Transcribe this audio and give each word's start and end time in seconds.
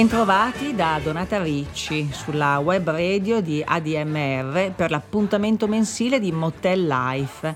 Bentrovati 0.00 0.74
da 0.74 0.98
Donata 1.02 1.42
Ricci 1.42 2.08
sulla 2.10 2.58
web 2.60 2.88
radio 2.88 3.42
di 3.42 3.62
ADMR 3.62 4.72
per 4.74 4.90
l'appuntamento 4.90 5.68
mensile 5.68 6.18
di 6.18 6.32
Motel 6.32 6.86
Life. 6.86 7.54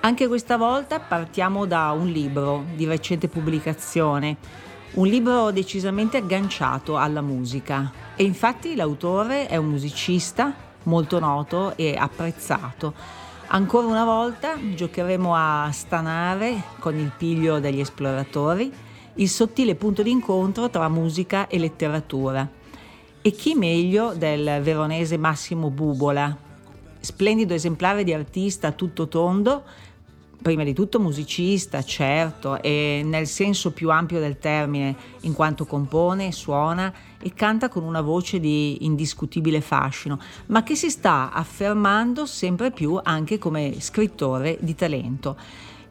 Anche 0.00 0.28
questa 0.28 0.58
volta 0.58 1.00
partiamo 1.00 1.64
da 1.64 1.92
un 1.92 2.08
libro 2.08 2.66
di 2.74 2.84
recente 2.84 3.26
pubblicazione, 3.28 4.36
un 4.96 5.06
libro 5.06 5.50
decisamente 5.50 6.18
agganciato 6.18 6.98
alla 6.98 7.22
musica 7.22 7.90
e 8.16 8.24
infatti 8.24 8.76
l'autore 8.76 9.46
è 9.46 9.56
un 9.56 9.70
musicista 9.70 10.52
molto 10.82 11.18
noto 11.20 11.74
e 11.76 11.96
apprezzato. 11.96 12.92
Ancora 13.46 13.86
una 13.86 14.04
volta 14.04 14.58
giocheremo 14.74 15.34
a 15.34 15.70
stanare 15.72 16.64
con 16.80 16.98
il 16.98 17.10
piglio 17.16 17.60
degli 17.60 17.80
esploratori 17.80 18.90
il 19.14 19.28
sottile 19.28 19.74
punto 19.74 20.02
d'incontro 20.02 20.70
tra 20.70 20.88
musica 20.88 21.46
e 21.46 21.58
letteratura. 21.58 22.48
E 23.20 23.30
chi 23.30 23.54
meglio 23.54 24.14
del 24.14 24.60
veronese 24.62 25.16
Massimo 25.16 25.70
Bubola, 25.70 26.36
splendido 26.98 27.54
esemplare 27.54 28.04
di 28.04 28.12
artista 28.12 28.72
tutto 28.72 29.08
tondo, 29.08 29.62
prima 30.42 30.64
di 30.64 30.74
tutto 30.74 30.98
musicista, 30.98 31.82
certo, 31.82 32.60
e 32.60 33.02
nel 33.04 33.26
senso 33.28 33.70
più 33.70 33.90
ampio 33.90 34.18
del 34.18 34.38
termine, 34.38 34.96
in 35.20 35.32
quanto 35.32 35.64
compone, 35.64 36.32
suona 36.32 36.92
e 37.20 37.32
canta 37.32 37.68
con 37.68 37.84
una 37.84 38.00
voce 38.00 38.40
di 38.40 38.84
indiscutibile 38.84 39.60
fascino, 39.60 40.18
ma 40.46 40.64
che 40.64 40.74
si 40.74 40.90
sta 40.90 41.30
affermando 41.32 42.26
sempre 42.26 42.72
più 42.72 42.98
anche 43.00 43.38
come 43.38 43.76
scrittore 43.78 44.58
di 44.60 44.74
talento. 44.74 45.36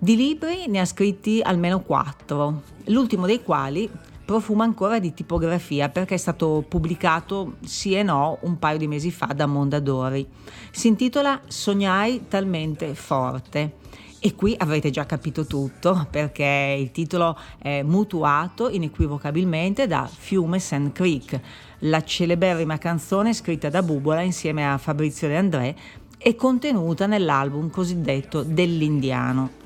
Di 0.03 0.15
libri 0.15 0.65
ne 0.65 0.79
ha 0.79 0.85
scritti 0.85 1.41
almeno 1.43 1.81
quattro, 1.81 2.63
l'ultimo 2.85 3.27
dei 3.27 3.43
quali 3.43 3.87
profuma 4.25 4.63
ancora 4.63 4.97
di 4.97 5.13
tipografia 5.13 5.89
perché 5.89 6.15
è 6.15 6.17
stato 6.17 6.65
pubblicato 6.67 7.57
sì 7.63 7.93
e 7.93 8.01
no 8.01 8.39
un 8.41 8.57
paio 8.57 8.79
di 8.79 8.87
mesi 8.87 9.11
fa 9.11 9.27
da 9.27 9.45
Mondadori. 9.45 10.27
Si 10.71 10.87
intitola 10.87 11.39
Sognai 11.45 12.25
talmente 12.27 12.95
forte. 12.95 13.75
E 14.17 14.33
qui 14.33 14.55
avrete 14.57 14.89
già 14.89 15.05
capito 15.05 15.45
tutto 15.45 16.07
perché 16.09 16.77
il 16.79 16.89
titolo 16.89 17.37
è 17.59 17.83
mutuato 17.83 18.69
inequivocabilmente 18.69 19.85
da 19.85 20.09
Fiume 20.11 20.57
Sand 20.57 20.93
Creek, 20.93 21.39
la 21.81 22.03
celeberrima 22.03 22.79
canzone 22.79 23.35
scritta 23.35 23.69
da 23.69 23.83
Bubola 23.83 24.21
insieme 24.21 24.67
a 24.67 24.79
Fabrizio 24.79 25.27
De 25.27 25.37
André 25.37 25.75
e 26.17 26.33
contenuta 26.33 27.05
nell'album 27.05 27.69
cosiddetto 27.69 28.41
dell'Indiano. 28.41 29.60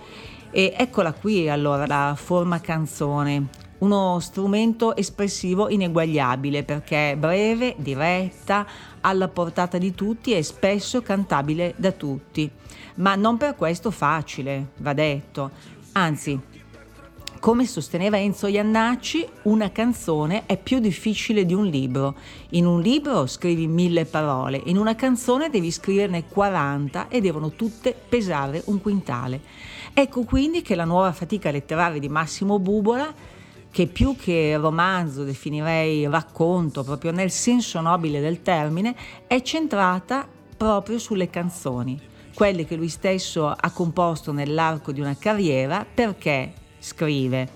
E 0.57 0.73
eccola 0.73 1.11
qui 1.11 1.49
allora 1.49 1.85
la 1.85 2.16
forma 2.17 2.61
canzone, 2.61 3.47
uno 3.79 4.21
strumento 4.21 4.95
espressivo 4.95 5.67
ineguagliabile 5.67 6.63
perché 6.63 7.11
è 7.11 7.17
breve, 7.17 7.75
diretta, 7.77 8.65
alla 9.01 9.27
portata 9.27 9.77
di 9.77 9.94
tutti 9.94 10.31
e 10.33 10.44
spesso 10.44 11.01
cantabile 11.01 11.73
da 11.75 11.91
tutti. 11.91 12.49
Ma 12.95 13.15
non 13.15 13.35
per 13.35 13.55
questo 13.55 13.91
facile, 13.91 14.67
va 14.77 14.94
detto. 14.94 15.51
Anzi, 15.91 16.39
come 17.41 17.65
sosteneva 17.67 18.17
Enzo 18.17 18.47
Iannacci, 18.47 19.27
una 19.44 19.73
canzone 19.73 20.45
è 20.45 20.57
più 20.57 20.79
difficile 20.79 21.45
di 21.45 21.53
un 21.53 21.65
libro. 21.65 22.15
In 22.51 22.65
un 22.65 22.79
libro 22.79 23.27
scrivi 23.27 23.67
mille 23.67 24.05
parole, 24.05 24.61
in 24.67 24.77
una 24.77 24.95
canzone 24.95 25.49
devi 25.49 25.69
scriverne 25.69 26.25
40 26.25 27.09
e 27.09 27.19
devono 27.19 27.49
tutte 27.51 27.94
pesare 27.94 28.61
un 28.67 28.79
quintale. 28.79 29.73
Ecco 29.97 30.25
quindi 30.25 30.61
che 30.61 30.75
la 30.75 30.83
nuova 30.83 31.13
fatica 31.13 31.51
letteraria 31.51 32.01
di 32.01 32.09
Massimo 32.09 32.59
Bubola, 32.59 33.13
che 33.72 33.88
più 33.88 34.17
che 34.17 34.57
romanzo 34.57 35.23
definirei 35.23 36.06
racconto, 36.09 36.83
proprio 36.83 37.11
nel 37.11 37.31
senso 37.31 37.79
nobile 37.79 38.19
del 38.19 38.41
termine, 38.41 38.94
è 39.25 39.41
centrata 39.41 40.28
proprio 40.57 41.00
sulle 41.00 41.29
canzoni, 41.29 41.97
quelle 42.33 42.66
che 42.66 42.75
lui 42.75 42.89
stesso 42.89 43.47
ha 43.47 43.72
composto 43.72 44.33
nell'arco 44.33 44.91
di 44.91 45.00
una 45.00 45.16
carriera 45.17 45.85
perché 45.85 46.51
scrive 46.77 47.47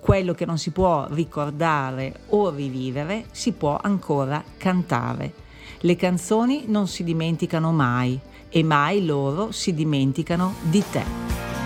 quello 0.00 0.34
che 0.34 0.46
non 0.46 0.58
si 0.58 0.72
può 0.72 1.06
ricordare 1.10 2.22
o 2.30 2.50
rivivere 2.50 3.26
si 3.30 3.52
può 3.52 3.78
ancora 3.80 4.42
cantare. 4.56 5.32
Le 5.78 5.94
canzoni 5.94 6.64
non 6.66 6.88
si 6.88 7.04
dimenticano 7.04 7.70
mai 7.70 8.18
e 8.48 8.64
mai 8.64 9.06
loro 9.06 9.52
si 9.52 9.72
dimenticano 9.72 10.54
di 10.62 10.82
te. 10.90 11.57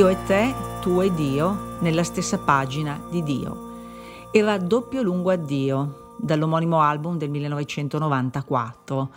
Io 0.00 0.08
e 0.08 0.16
te, 0.24 0.54
tu 0.80 1.02
e 1.02 1.12
Dio, 1.12 1.76
nella 1.80 2.04
stessa 2.04 2.38
pagina 2.38 2.98
di 3.10 3.22
Dio. 3.22 4.28
Era 4.32 4.56
doppio 4.56 5.02
lungo 5.02 5.28
addio, 5.28 6.14
dall'omonimo 6.16 6.80
album 6.80 7.18
del 7.18 7.28
1994, 7.28 9.10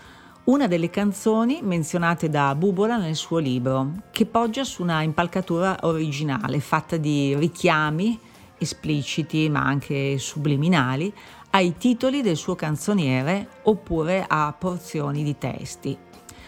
una 0.44 0.68
delle 0.68 0.90
canzoni 0.90 1.62
menzionate 1.62 2.30
da 2.30 2.54
Bubola 2.54 2.98
nel 2.98 3.16
suo 3.16 3.38
libro, 3.38 3.94
che 4.12 4.26
poggia 4.26 4.66
su 4.66 4.82
una 4.82 5.04
impalcatura 5.04 5.78
originale 5.84 6.60
fatta 6.60 6.98
di 6.98 7.34
richiami 7.34 8.20
espliciti 8.58 9.48
ma 9.48 9.62
anche 9.62 10.18
subliminali 10.18 11.14
ai 11.52 11.78
titoli 11.78 12.22
del 12.22 12.36
suo 12.36 12.56
canzoniere 12.56 13.48
oppure 13.64 14.26
a 14.28 14.54
porzioni 14.60 15.24
di 15.24 15.38
testi. 15.38 15.98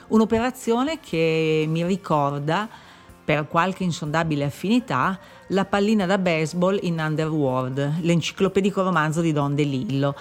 Un'operazione 0.07 0.99
che 0.99 1.63
mi 1.69 1.85
ricorda 1.85 2.67
per 3.25 3.47
qualche 3.47 3.83
insondabile 3.83 4.45
affinità, 4.45 5.19
La 5.47 5.65
pallina 5.65 6.05
da 6.05 6.17
baseball 6.17 6.79
in 6.83 6.99
Underworld, 6.99 7.95
l'enciclopedico 8.01 8.83
romanzo 8.83 9.21
di 9.21 9.31
Don 9.31 9.53
DeLillo. 9.55 10.15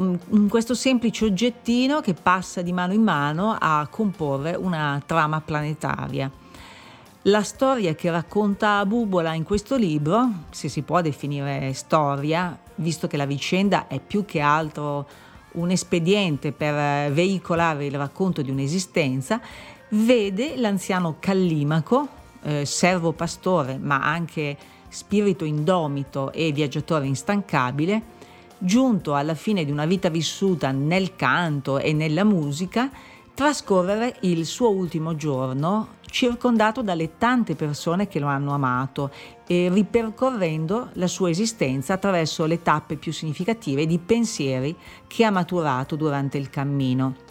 Mm, 0.00 0.14
mm, 0.34 0.48
Questo 0.48 0.74
semplice 0.74 1.24
oggettino 1.24 2.00
che 2.00 2.14
passa 2.14 2.62
di 2.62 2.72
mano 2.72 2.92
in 2.92 3.02
mano 3.02 3.56
a 3.58 3.86
comporre 3.90 4.54
una 4.54 5.02
trama 5.04 5.40
planetaria. 5.40 6.30
La 7.24 7.42
storia 7.42 7.94
che 7.94 8.10
racconta 8.10 8.84
Bubola 8.86 9.34
in 9.34 9.42
questo 9.42 9.76
libro, 9.76 10.30
se 10.50 10.68
si 10.68 10.82
può 10.82 11.02
definire 11.02 11.72
storia, 11.74 12.58
visto 12.76 13.06
che 13.06 13.18
la 13.18 13.26
vicenda 13.26 13.86
è 13.88 14.00
più 14.00 14.24
che 14.24 14.40
altro 14.40 15.06
un 15.52 15.70
espediente 15.70 16.52
per 16.52 17.12
veicolare 17.12 17.86
il 17.86 17.96
racconto 17.96 18.40
di 18.40 18.50
un'esistenza, 18.50 19.40
vede 19.90 20.56
l'anziano 20.56 21.16
Callimaco, 21.18 22.08
eh, 22.42 22.64
servo 22.64 23.12
pastore, 23.12 23.78
ma 23.78 24.02
anche 24.02 24.56
spirito 24.88 25.44
indomito 25.44 26.32
e 26.32 26.52
viaggiatore 26.52 27.06
instancabile, 27.06 28.18
giunto 28.58 29.14
alla 29.14 29.34
fine 29.34 29.64
di 29.64 29.70
una 29.70 29.86
vita 29.86 30.08
vissuta 30.08 30.70
nel 30.70 31.16
canto 31.16 31.78
e 31.78 31.92
nella 31.92 32.24
musica, 32.24 32.90
trascorrere 33.32 34.16
il 34.20 34.44
suo 34.44 34.70
ultimo 34.70 35.16
giorno 35.16 35.98
circondato 36.10 36.82
dalle 36.82 37.16
tante 37.16 37.54
persone 37.54 38.08
che 38.08 38.18
lo 38.18 38.26
hanno 38.26 38.52
amato 38.52 39.10
e 39.46 39.70
ripercorrendo 39.72 40.90
la 40.94 41.06
sua 41.06 41.30
esistenza 41.30 41.94
attraverso 41.94 42.44
le 42.46 42.62
tappe 42.62 42.96
più 42.96 43.12
significative 43.12 43.86
di 43.86 43.98
pensieri 43.98 44.76
che 45.06 45.24
ha 45.24 45.30
maturato 45.30 45.96
durante 45.96 46.36
il 46.36 46.50
cammino. 46.50 47.28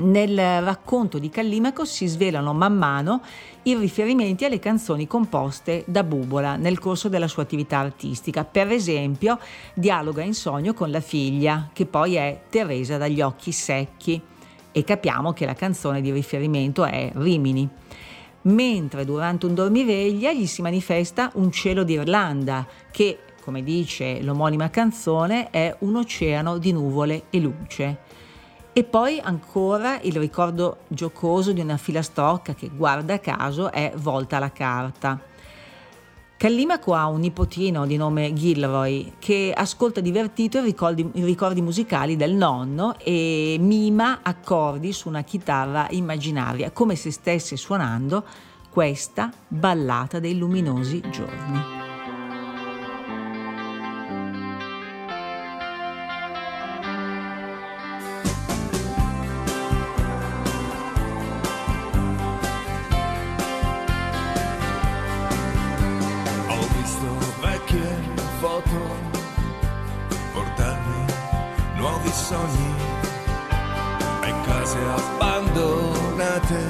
Nel 0.00 0.62
racconto 0.62 1.18
di 1.18 1.28
Callimaco 1.28 1.84
si 1.84 2.06
svelano 2.06 2.54
man 2.54 2.74
mano 2.74 3.20
i 3.64 3.76
riferimenti 3.76 4.46
alle 4.46 4.58
canzoni 4.58 5.06
composte 5.06 5.84
da 5.86 6.02
Bubola 6.02 6.56
nel 6.56 6.78
corso 6.78 7.10
della 7.10 7.28
sua 7.28 7.42
attività 7.42 7.80
artistica. 7.80 8.44
Per 8.44 8.70
esempio, 8.70 9.38
dialoga 9.74 10.22
in 10.22 10.32
sogno 10.32 10.72
con 10.72 10.90
la 10.90 11.00
figlia, 11.00 11.68
che 11.74 11.84
poi 11.84 12.14
è 12.14 12.44
Teresa 12.48 12.96
dagli 12.96 13.20
occhi 13.20 13.52
secchi, 13.52 14.18
e 14.72 14.84
capiamo 14.84 15.34
che 15.34 15.44
la 15.44 15.54
canzone 15.54 16.00
di 16.00 16.10
riferimento 16.10 16.86
è 16.86 17.10
Rimini. 17.14 17.68
Mentre 18.42 19.04
durante 19.04 19.44
un 19.44 19.54
dormiveglia 19.54 20.32
gli 20.32 20.46
si 20.46 20.62
manifesta 20.62 21.30
un 21.34 21.52
cielo 21.52 21.84
d'Irlanda, 21.84 22.66
che, 22.90 23.18
come 23.42 23.62
dice 23.62 24.22
l'omonima 24.22 24.70
canzone, 24.70 25.50
è 25.50 25.76
un 25.80 25.96
oceano 25.96 26.56
di 26.56 26.72
nuvole 26.72 27.24
e 27.28 27.38
luce. 27.38 28.09
E 28.72 28.84
poi 28.84 29.18
ancora 29.18 30.00
il 30.02 30.14
ricordo 30.16 30.78
giocoso 30.86 31.52
di 31.52 31.60
una 31.60 31.76
filastrocca 31.76 32.54
che 32.54 32.70
guarda 32.72 33.18
caso 33.18 33.72
è 33.72 33.92
volta 33.96 34.36
alla 34.36 34.52
carta. 34.52 35.20
Callimaco 36.36 36.94
ha 36.94 37.06
un 37.06 37.20
nipotino 37.20 37.84
di 37.84 37.98
nome 37.98 38.32
Gilroy 38.32 39.14
che 39.18 39.52
ascolta 39.54 40.00
divertito 40.00 40.58
i 40.58 40.62
ricordi, 40.62 41.10
ricordi 41.14 41.60
musicali 41.60 42.16
del 42.16 42.32
nonno 42.32 42.96
e 42.98 43.58
mima 43.60 44.20
accordi 44.22 44.92
su 44.94 45.08
una 45.08 45.22
chitarra 45.22 45.88
immaginaria 45.90 46.70
come 46.70 46.94
se 46.94 47.10
stesse 47.10 47.56
suonando 47.56 48.24
questa 48.70 49.30
ballata 49.48 50.18
dei 50.18 50.38
luminosi 50.38 51.02
giorni. 51.10 51.89
Sogni 72.30 72.74
e 74.22 74.32
case 74.46 74.78
abbandonate 74.98 76.62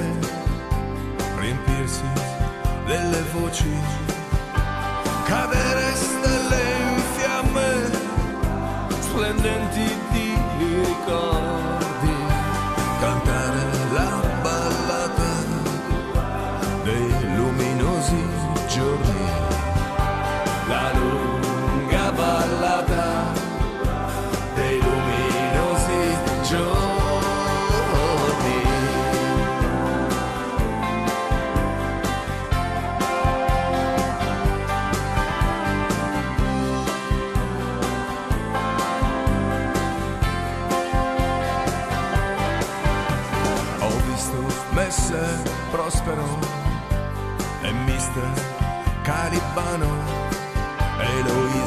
riempirsi 1.37 2.09
delle 2.87 3.21
voci 3.31 3.71
cadere 5.25 5.93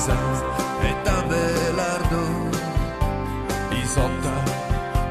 Pisa 0.05 0.19
e 0.83 0.95
da 1.03 1.23
Isotta 3.71 4.35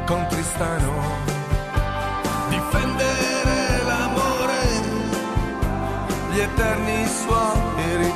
con 0.05 0.27
Tristano. 0.29 0.93
Difendere 2.49 3.83
l'amore, 3.87 4.61
gli 6.31 6.39
eterni 6.39 7.07
suoi 7.07 8.12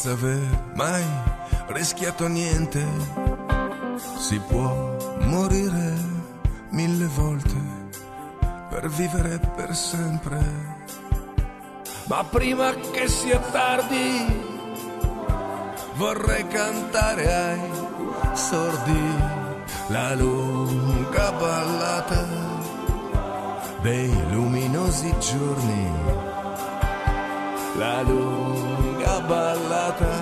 senza 0.00 0.12
aver 0.12 0.72
mai 0.74 1.04
rischiato 1.68 2.26
niente. 2.26 2.82
Si 4.16 4.38
può 4.48 4.96
morire 5.26 5.94
mille 6.70 7.06
volte 7.06 7.60
per 8.70 8.88
vivere 8.88 9.38
per 9.54 9.74
sempre. 9.74 10.38
Ma 12.06 12.24
prima 12.24 12.72
che 12.92 13.08
sia 13.08 13.38
tardi 13.52 14.26
vorrei 15.96 16.46
cantare 16.48 17.34
ai 17.34 17.60
sordi 18.32 19.14
la 19.88 20.14
lunga 20.14 21.32
ballata 21.32 22.26
dei 23.82 24.10
luminosi 24.30 25.14
giorni. 25.18 25.92
La 27.76 28.00
lunga 28.00 28.69
balata 29.30 30.19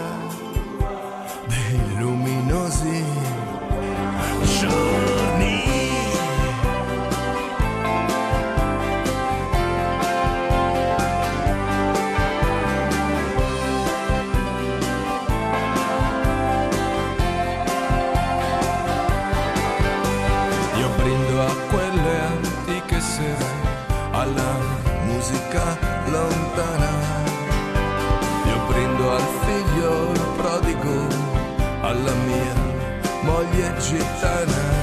soviet 33.48 33.80
gitana 33.80 34.77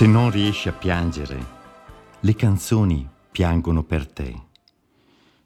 Se 0.00 0.06
non 0.06 0.30
riesci 0.30 0.66
a 0.70 0.72
piangere, 0.72 1.46
le 2.20 2.34
canzoni 2.34 3.06
piangono 3.30 3.84
per 3.84 4.10
te. 4.10 4.34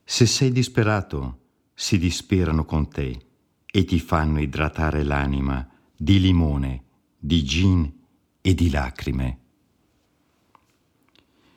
Se 0.05 0.27
sei 0.27 0.53
disperato, 0.53 1.39
si 1.75 1.99
disperano 1.99 2.65
con 2.65 2.89
te 2.89 3.27
e 3.67 3.85
ti 3.85 3.99
fanno 3.99 4.41
idratare 4.41 5.03
l'anima 5.03 5.69
di 5.97 6.21
limone, 6.21 6.85
di 7.19 7.43
gin 7.43 7.93
e 8.41 8.55
di 8.55 8.71
lacrime. 8.71 9.39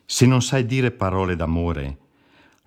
Se 0.04 0.25
non 0.25 0.42
sai 0.42 0.66
dire 0.66 0.89
parole 0.89 1.36
d'amore, 1.36 1.98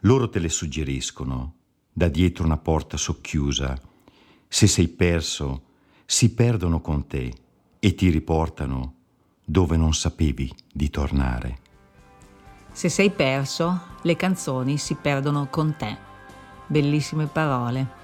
loro 0.02 0.28
te 0.28 0.38
le 0.38 0.48
suggeriscono 0.48 1.56
da 1.92 2.06
dietro 2.06 2.44
una 2.44 2.56
porta 2.56 2.96
socchiusa. 2.96 3.76
Se 4.46 4.68
sei 4.68 4.86
perso, 4.86 5.64
si 6.06 6.32
perdono 6.32 6.80
con 6.80 7.08
te 7.08 7.34
e 7.80 7.94
ti 7.96 8.10
riportano 8.10 8.94
a 8.94 8.99
dove 9.50 9.76
non 9.76 9.92
sapevi 9.92 10.54
di 10.72 10.90
tornare. 10.90 11.58
Se 12.70 12.88
sei 12.88 13.10
perso, 13.10 13.80
le 14.02 14.14
canzoni 14.14 14.78
si 14.78 14.94
perdono 14.94 15.48
con 15.50 15.74
te. 15.76 15.96
Bellissime 16.68 17.26
parole. 17.26 17.98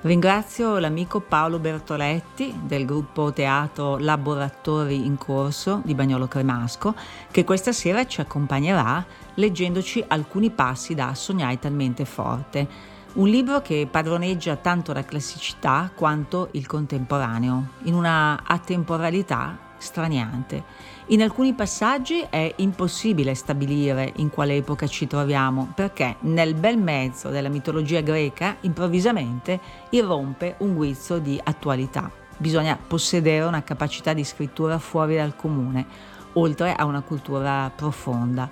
Ringrazio 0.00 0.78
l'amico 0.78 1.20
Paolo 1.20 1.60
Bertoletti 1.60 2.52
del 2.64 2.86
gruppo 2.86 3.32
Teatro 3.32 3.98
Laboratori 3.98 5.06
in 5.06 5.16
Corso 5.16 5.80
di 5.84 5.94
Bagnolo 5.94 6.26
Cremasco 6.26 6.96
che 7.30 7.44
questa 7.44 7.70
sera 7.70 8.04
ci 8.06 8.20
accompagnerà 8.20 9.06
leggendoci 9.34 10.02
alcuni 10.08 10.50
passi 10.50 10.94
da 10.94 11.14
Sognai 11.14 11.60
talmente 11.60 12.04
forte, 12.04 12.66
un 13.12 13.28
libro 13.28 13.60
che 13.60 13.86
padroneggia 13.88 14.56
tanto 14.56 14.92
la 14.92 15.04
classicità 15.04 15.88
quanto 15.94 16.48
il 16.52 16.66
contemporaneo, 16.66 17.68
in 17.84 17.94
una 17.94 18.42
atemporalità 18.44 19.68
straniante. 19.80 20.62
In 21.06 21.22
alcuni 21.22 21.54
passaggi 21.54 22.24
è 22.30 22.52
impossibile 22.58 23.34
stabilire 23.34 24.12
in 24.16 24.30
quale 24.30 24.54
epoca 24.54 24.86
ci 24.86 25.08
troviamo, 25.08 25.72
perché 25.74 26.16
nel 26.20 26.54
bel 26.54 26.78
mezzo 26.78 27.30
della 27.30 27.48
mitologia 27.48 28.00
greca 28.00 28.56
improvvisamente 28.60 29.58
irrompe 29.90 30.54
un 30.58 30.74
guizzo 30.74 31.18
di 31.18 31.40
attualità. 31.42 32.10
Bisogna 32.36 32.78
possedere 32.78 33.44
una 33.44 33.64
capacità 33.64 34.12
di 34.12 34.22
scrittura 34.24 34.78
fuori 34.78 35.16
dal 35.16 35.34
comune, 35.34 35.86
oltre 36.34 36.74
a 36.74 36.84
una 36.84 37.00
cultura 37.00 37.70
profonda. 37.74 38.48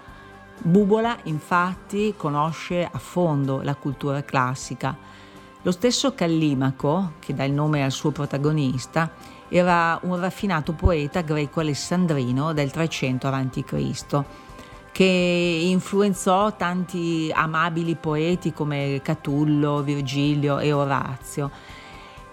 Bubola 0.61 1.16
infatti 1.25 2.14
conosce 2.16 2.88
a 2.90 2.99
fondo 2.99 3.62
la 3.62 3.76
cultura 3.76 4.25
classica. 4.25 4.97
Lo 5.62 5.70
stesso 5.70 6.14
Callimaco, 6.14 7.12
che 7.20 7.35
dà 7.35 7.44
il 7.44 7.52
nome 7.52 7.85
al 7.85 7.92
suo 7.92 8.11
protagonista, 8.11 9.11
era 9.48 9.98
un 10.02 10.20
raffinato 10.20 10.72
poeta 10.72 11.22
greco-alessandrino 11.22 12.52
del 12.52 12.70
300 12.70 13.26
a.C., 13.28 14.24
che 14.92 15.04
influenzò 15.04 16.56
tanti 16.56 17.30
amabili 17.32 17.94
poeti 17.94 18.52
come 18.52 19.00
Catullo, 19.02 19.82
Virgilio 19.82 20.58
e 20.58 20.72
Orazio. 20.72 21.50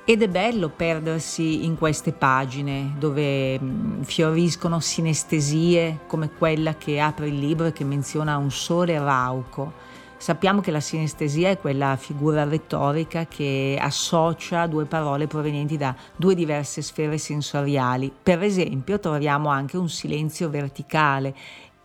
Ed 0.03 0.21
è 0.21 0.27
bello 0.27 0.69
perdersi 0.69 1.65
in 1.65 1.77
queste 1.77 2.11
pagine 2.11 2.93
dove 2.97 3.59
mm, 3.59 4.01
fioriscono 4.01 4.79
sinestesie 4.79 6.01
come 6.05 6.29
quella 6.29 6.75
che 6.75 6.99
apre 6.99 7.27
il 7.27 7.39
libro 7.39 7.67
e 7.67 7.73
che 7.73 7.83
menziona 7.83 8.37
un 8.37 8.51
sole 8.51 8.97
rauco 8.99 9.84
Sappiamo 10.17 10.61
che 10.61 10.71
la 10.71 10.79
sinestesia 10.79 11.49
è 11.49 11.59
quella 11.59 11.95
figura 11.97 12.45
retorica 12.45 13.25
che 13.27 13.77
associa 13.79 14.65
due 14.65 14.85
parole 14.85 15.27
provenienti 15.27 15.77
da 15.77 15.95
due 16.15 16.33
diverse 16.33 16.81
sfere 16.81 17.17
sensoriali. 17.17 18.11
Per 18.23 18.41
esempio 18.41 18.99
troviamo 18.99 19.49
anche 19.49 19.77
un 19.77 19.89
silenzio 19.89 20.49
verticale 20.49 21.35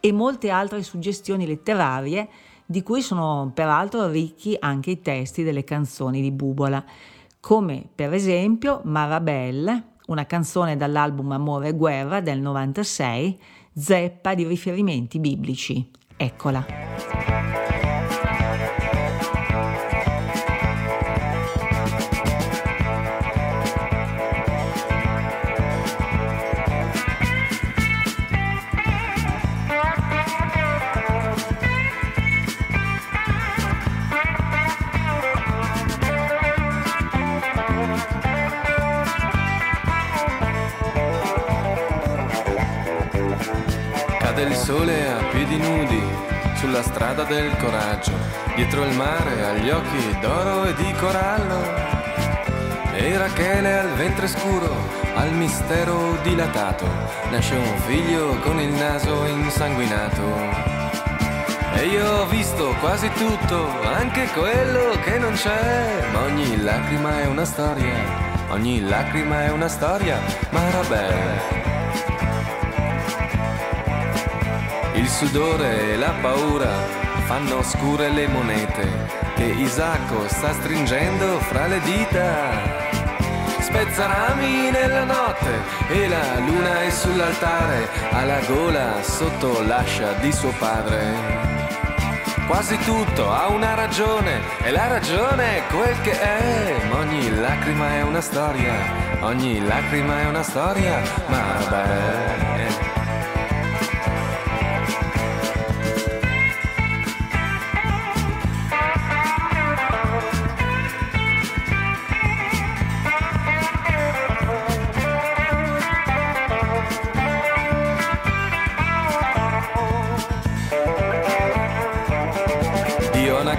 e 0.00 0.12
molte 0.12 0.50
altre 0.50 0.82
suggestioni 0.82 1.46
letterarie 1.46 2.28
di 2.64 2.82
cui 2.82 3.02
sono 3.02 3.50
peraltro 3.52 4.08
ricchi 4.08 4.56
anche 4.58 4.92
i 4.92 5.00
testi 5.00 5.42
delle 5.42 5.64
canzoni 5.64 6.22
di 6.22 6.30
Bubola, 6.30 6.82
come 7.40 7.84
per 7.92 8.14
esempio 8.14 8.80
Marabelle, 8.84 9.96
una 10.06 10.24
canzone 10.24 10.76
dall'album 10.76 11.32
Amore 11.32 11.68
e 11.68 11.74
Guerra 11.74 12.20
del 12.20 12.40
96, 12.40 13.38
zeppa 13.74 14.34
di 14.34 14.46
riferimenti 14.46 15.18
biblici. 15.18 15.90
Eccola. 16.16 17.69
Sole 44.70 45.11
a 45.11 45.24
piedi 45.33 45.56
nudi 45.56 46.00
sulla 46.54 46.80
strada 46.85 47.24
del 47.24 47.50
coraggio, 47.56 48.12
dietro 48.54 48.85
il 48.85 48.94
mare 48.94 49.44
agli 49.44 49.68
occhi 49.68 50.16
d'oro 50.20 50.64
e 50.66 50.74
di 50.74 50.92
corallo. 50.92 51.61
E 52.94 53.18
Rachele 53.18 53.80
al 53.80 53.92
ventre 53.94 54.28
scuro, 54.28 54.72
al 55.16 55.33
mistero 55.33 56.16
dilatato, 56.22 56.87
nasce 57.33 57.56
un 57.56 57.78
figlio 57.88 58.38
con 58.44 58.61
il 58.61 58.72
naso 58.74 59.24
insanguinato. 59.24 60.22
E 61.74 61.87
io 61.87 62.06
ho 62.09 62.26
visto 62.26 62.72
quasi 62.78 63.11
tutto, 63.14 63.66
anche 63.83 64.26
quello 64.26 64.96
che 65.02 65.18
non 65.18 65.33
c'è, 65.33 66.11
ma 66.12 66.20
ogni 66.22 66.62
lacrima 66.62 67.22
è 67.22 67.26
una 67.26 67.44
storia, 67.44 67.96
ogni 68.50 68.87
lacrima 68.87 69.46
è 69.46 69.50
una 69.50 69.68
storia, 69.68 70.20
ma 70.50 70.62
era 70.68 70.83
bella. 70.83 71.69
Il 74.94 75.09
sudore 75.09 75.92
e 75.92 75.96
la 75.96 76.12
paura 76.20 76.70
fanno 77.26 77.62
scure 77.62 78.11
le 78.11 78.26
monete 78.26 78.88
che 79.37 79.44
Isacco 79.44 80.29
sta 80.29 80.53
stringendo 80.53 81.38
fra 81.40 81.66
le 81.66 81.81
dita. 81.81 82.88
Spezza 83.61 84.07
rami 84.07 84.70
nella 84.70 85.05
notte 85.05 85.62
e 85.88 86.09
la 86.09 86.38
luna 86.40 86.83
è 86.83 86.90
sull'altare, 86.90 87.88
alla 88.11 88.40
gola 88.46 89.00
sotto 89.03 89.62
l'ascia 89.62 90.12
di 90.14 90.33
suo 90.33 90.53
padre. 90.59 91.48
Quasi 92.48 92.76
tutto 92.79 93.31
ha 93.31 93.46
una 93.46 93.74
ragione 93.74 94.40
e 94.62 94.72
la 94.72 94.88
ragione 94.88 95.59
è 95.59 95.62
quel 95.72 96.00
che 96.00 96.20
è. 96.20 96.85
Ma 96.88 96.96
ogni 96.96 97.33
lacrima 97.38 97.90
è 97.90 98.03
una 98.03 98.20
storia, 98.20 98.74
ogni 99.20 99.64
lacrima 99.64 100.20
è 100.20 100.26
una 100.26 100.42
storia, 100.42 101.00
ma 101.29 101.42
beh. 101.68 102.89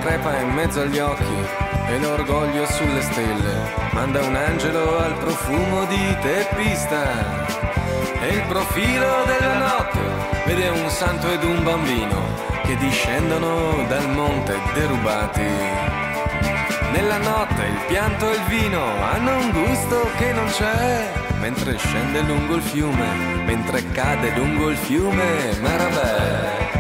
Crepa 0.02 0.36
in 0.40 0.50
mezzo 0.50 0.82
agli 0.82 0.98
occhi 0.98 1.46
e 1.88 2.00
l'orgoglio 2.00 2.66
sulle 2.66 3.02
stelle. 3.02 3.72
Manda 3.92 4.22
un 4.22 4.36
angelo 4.36 4.98
al 4.98 5.14
profumo 5.18 5.86
di 5.86 6.18
teppista. 6.22 7.46
E 8.22 8.28
il 8.28 8.42
profilo 8.48 9.24
della 9.26 9.58
notte 9.58 10.00
vede 10.46 10.70
un 10.70 10.90
santo 10.90 11.32
ed 11.32 11.44
un 11.44 11.64
bambino 11.64 12.20
che 12.64 12.76
discendono 12.78 13.86
dal 13.88 14.10
monte 14.10 14.56
derubati. 14.74 15.50
Nella 16.94 17.18
notte 17.18 17.64
il 17.64 17.80
pianto 17.88 18.32
e 18.32 18.36
il 18.36 18.44
vino 18.48 18.84
hanno 19.04 19.38
un 19.38 19.52
gusto 19.52 20.10
che 20.18 20.34
non 20.34 20.46
c'è, 20.48 21.12
mentre 21.40 21.78
scende 21.78 22.22
lungo 22.22 22.56
il 22.56 22.62
fiume, 22.62 23.44
mentre 23.46 23.90
cade 23.92 24.34
lungo 24.36 24.70
il 24.70 24.78
fiume 24.78 25.58
Marabè. 25.62 26.71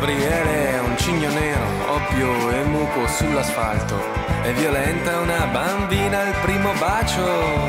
Gabriele 0.00 0.70
è 0.70 0.80
un 0.80 0.96
cigno 0.96 1.28
nero, 1.28 1.66
oppio 1.92 2.50
e 2.52 2.64
muco 2.64 3.06
sull'asfalto. 3.06 4.00
È 4.40 4.50
violenta 4.54 5.18
una 5.18 5.44
bambina 5.52 6.20
al 6.20 6.34
primo 6.40 6.72
bacio. 6.78 7.68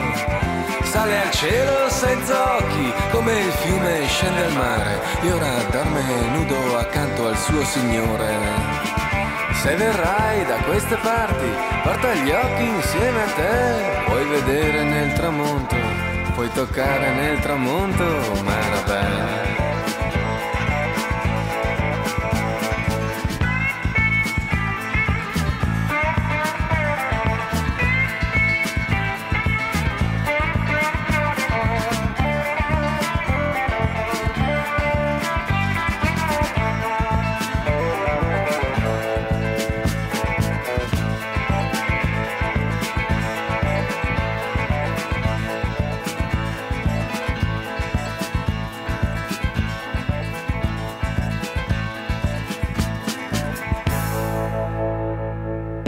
Sale 0.83 1.23
al 1.23 1.31
cielo 1.31 1.89
senza 1.89 2.55
occhi, 2.55 2.93
come 3.11 3.37
il 3.37 3.51
fiume 3.51 4.07
scende 4.07 4.45
al 4.45 4.53
mare. 4.53 5.01
E 5.21 5.31
ora 5.33 5.61
dorme 5.71 6.03
nudo 6.31 6.77
accanto 6.77 7.27
al 7.27 7.37
suo 7.37 7.65
signore. 7.65 8.29
Se 9.61 9.75
verrai 9.75 10.45
da 10.45 10.55
queste 10.63 10.95
parti, 10.95 11.49
porta 11.83 12.13
gli 12.13 12.31
occhi 12.31 12.63
insieme 12.63 13.23
a 13.23 13.31
te. 13.35 14.03
Puoi 14.05 14.25
vedere 14.25 14.83
nel 14.83 15.11
tramonto, 15.15 15.75
puoi 16.33 16.49
toccare 16.53 17.11
nel 17.13 17.39
tramonto, 17.41 18.05
Marabè. 18.41 19.40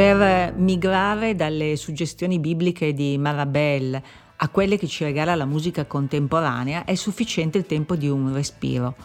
Per 0.03 0.53
migrare 0.57 1.33
dalle 1.33 1.77
suggestioni 1.77 2.37
bibliche 2.37 2.93
di 2.93 3.17
Marabel 3.17 4.01
a 4.35 4.49
quelle 4.49 4.77
che 4.77 4.85
ci 4.85 5.05
regala 5.05 5.33
la 5.33 5.45
musica 5.45 5.85
contemporanea 5.85 6.83
è 6.83 6.93
sufficiente 6.95 7.57
il 7.57 7.65
tempo 7.65 7.95
di 7.95 8.09
un 8.09 8.33
respiro, 8.33 8.95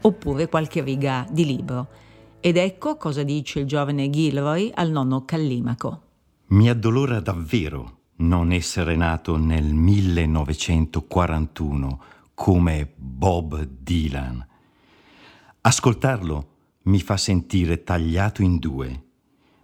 oppure 0.00 0.48
qualche 0.48 0.82
riga 0.82 1.24
di 1.30 1.46
libro. 1.46 1.86
Ed 2.40 2.56
ecco 2.56 2.96
cosa 2.96 3.22
dice 3.22 3.60
il 3.60 3.66
giovane 3.66 4.10
Gilroy 4.10 4.72
al 4.74 4.90
nonno 4.90 5.24
Callimaco. 5.24 6.02
Mi 6.46 6.68
addolora 6.68 7.20
davvero 7.20 7.98
non 8.16 8.50
essere 8.50 8.96
nato 8.96 9.36
nel 9.36 9.72
1941 9.72 12.02
come 12.34 12.92
Bob 12.96 13.62
Dylan. 13.62 14.44
Ascoltarlo 15.60 16.48
mi 16.82 16.98
fa 16.98 17.16
sentire 17.16 17.84
tagliato 17.84 18.42
in 18.42 18.58
due 18.58 19.04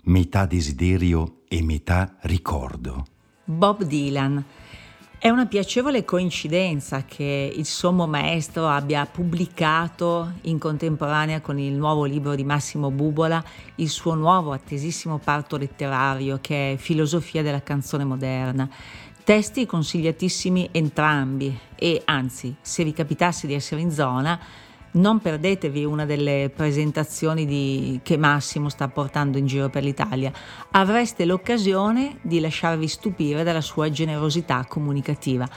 metà 0.07 0.47
desiderio 0.47 1.43
e 1.49 1.63
metà 1.63 2.17
ricordo. 2.23 3.07
Bob 3.45 3.85
Dylan. 3.85 4.45
È 5.19 5.31
una 5.31 5.47
piacevole 5.47 6.05
coincidenza 6.05 7.05
che 7.05 7.53
il 7.57 7.65
sommo 7.65 8.07
maestro 8.07 8.69
abbia 8.69 9.07
pubblicato 9.07 10.35
in 10.43 10.59
contemporanea 10.59 11.41
con 11.41 11.59
il 11.59 11.73
nuovo 11.73 12.05
libro 12.05 12.35
di 12.35 12.45
Massimo 12.45 12.91
Bubola 12.91 13.43
il 13.77 13.89
suo 13.89 14.15
nuovo 14.15 14.53
attesissimo 14.53 15.19
parto 15.19 15.57
letterario 15.57 16.39
che 16.41 16.75
è 16.75 16.77
Filosofia 16.77 17.43
della 17.43 17.63
canzone 17.63 18.05
moderna. 18.05 18.69
Testi 19.25 19.67
consigliatissimi 19.67 20.69
entrambi 20.71 21.59
e 21.75 22.03
anzi, 22.05 22.55
se 22.61 22.85
vi 22.85 22.93
capitasse 22.93 23.47
di 23.47 23.55
essere 23.55 23.81
in 23.81 23.91
zona, 23.91 24.39
non 24.93 25.21
perdetevi 25.21 25.85
una 25.85 26.07
delle 26.07 26.51
presentazioni 26.55 27.45
di, 27.45 28.01
che 28.03 28.17
Massimo 28.17 28.69
sta 28.69 28.89
portando 28.89 29.39
in 29.39 29.47
giro 29.47 29.69
per 29.69 29.83
l'Italia. 29.83 30.33
Avreste 30.71 31.25
l'occasione 31.25 32.19
di 32.23 32.41
lasciarvi 32.41 32.89
stupire 32.89 33.43
dalla 33.43 33.61
sua 33.61 33.91
generosità 33.91 34.65
comunicativa. 34.67 35.49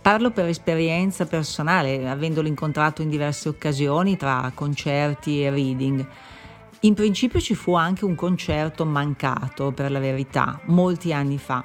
Parlo 0.00 0.30
per 0.30 0.46
esperienza 0.46 1.24
personale, 1.24 2.08
avendolo 2.08 2.46
incontrato 2.46 3.02
in 3.02 3.08
diverse 3.08 3.48
occasioni 3.48 4.16
tra 4.16 4.52
concerti 4.54 5.42
e 5.42 5.50
reading. 5.50 6.06
In 6.80 6.94
principio 6.94 7.40
ci 7.40 7.54
fu 7.54 7.74
anche 7.74 8.04
un 8.04 8.14
concerto 8.14 8.84
mancato, 8.84 9.72
per 9.72 9.90
la 9.90 9.98
verità, 9.98 10.60
molti 10.66 11.12
anni 11.12 11.38
fa. 11.38 11.64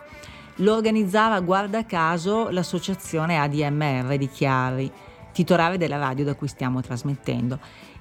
Lo 0.61 0.73
organizzava, 0.73 1.39
guarda 1.41 1.85
caso, 1.85 2.49
l'associazione 2.49 3.37
ADMR 3.37 4.17
di 4.17 4.29
Chiari 4.29 4.91
titolare 5.31 5.77
della 5.77 5.97
radio 5.97 6.25
da 6.25 6.35
cui 6.35 6.47
stiamo 6.47 6.81
trasmettendo. 6.81 7.59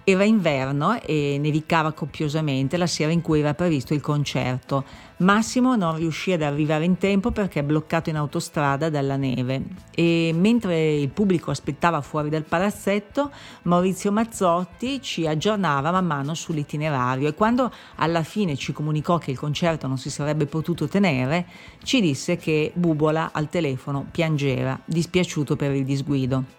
Era 0.09 0.25
inverno 0.25 0.99
e 1.03 1.37
nevicava 1.38 1.93
copiosamente 1.93 2.79
la 2.79 2.87
sera 2.87 3.12
in 3.12 3.21
cui 3.21 3.41
era 3.41 3.53
previsto 3.53 3.93
il 3.93 4.01
concerto. 4.01 4.83
Massimo 5.19 5.77
non 5.77 5.97
riuscì 5.97 6.33
ad 6.33 6.41
arrivare 6.41 6.87
in 6.87 6.97
tempo 6.97 7.31
perché 7.31 7.61
è 7.61 7.62
bloccato 7.62 8.09
in 8.09 8.17
autostrada 8.17 8.88
dalla 8.88 9.17
neve 9.17 9.64
e 9.95 10.31
mentre 10.33 10.95
il 10.95 11.11
pubblico 11.11 11.51
aspettava 11.51 12.01
fuori 12.01 12.31
dal 12.31 12.45
palazzetto, 12.45 13.31
Maurizio 13.64 14.11
Mazzotti 14.11 15.03
ci 15.03 15.27
aggiornava 15.27 15.91
man 15.91 16.07
mano 16.07 16.33
sull'itinerario 16.33 17.29
e 17.29 17.35
quando 17.35 17.71
alla 17.97 18.23
fine 18.23 18.57
ci 18.57 18.73
comunicò 18.73 19.19
che 19.19 19.33
il 19.33 19.38
concerto 19.38 19.87
non 19.87 19.99
si 19.99 20.09
sarebbe 20.09 20.47
potuto 20.47 20.88
tenere, 20.88 21.45
ci 21.83 22.01
disse 22.01 22.37
che 22.37 22.71
Bubola 22.75 23.31
al 23.33 23.51
telefono 23.51 24.07
piangeva, 24.11 24.79
dispiaciuto 24.87 25.55
per 25.55 25.73
il 25.73 25.85
disguido. 25.85 26.57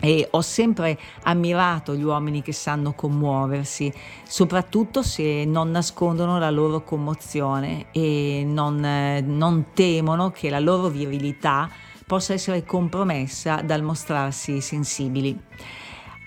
E 0.00 0.28
ho 0.30 0.40
sempre 0.42 0.98
ammirato 1.22 1.94
gli 1.94 2.02
uomini 2.02 2.40
che 2.40 2.52
sanno 2.52 2.92
commuoversi, 2.92 3.92
soprattutto 4.24 5.02
se 5.02 5.44
non 5.44 5.70
nascondono 5.70 6.38
la 6.38 6.50
loro 6.50 6.82
commozione 6.84 7.86
e 7.90 8.44
non, 8.46 8.78
non 9.24 9.66
temono 9.74 10.30
che 10.30 10.50
la 10.50 10.60
loro 10.60 10.88
virilità 10.88 11.68
possa 12.06 12.32
essere 12.32 12.64
compromessa 12.64 13.60
dal 13.62 13.82
mostrarsi 13.82 14.60
sensibili. 14.60 15.38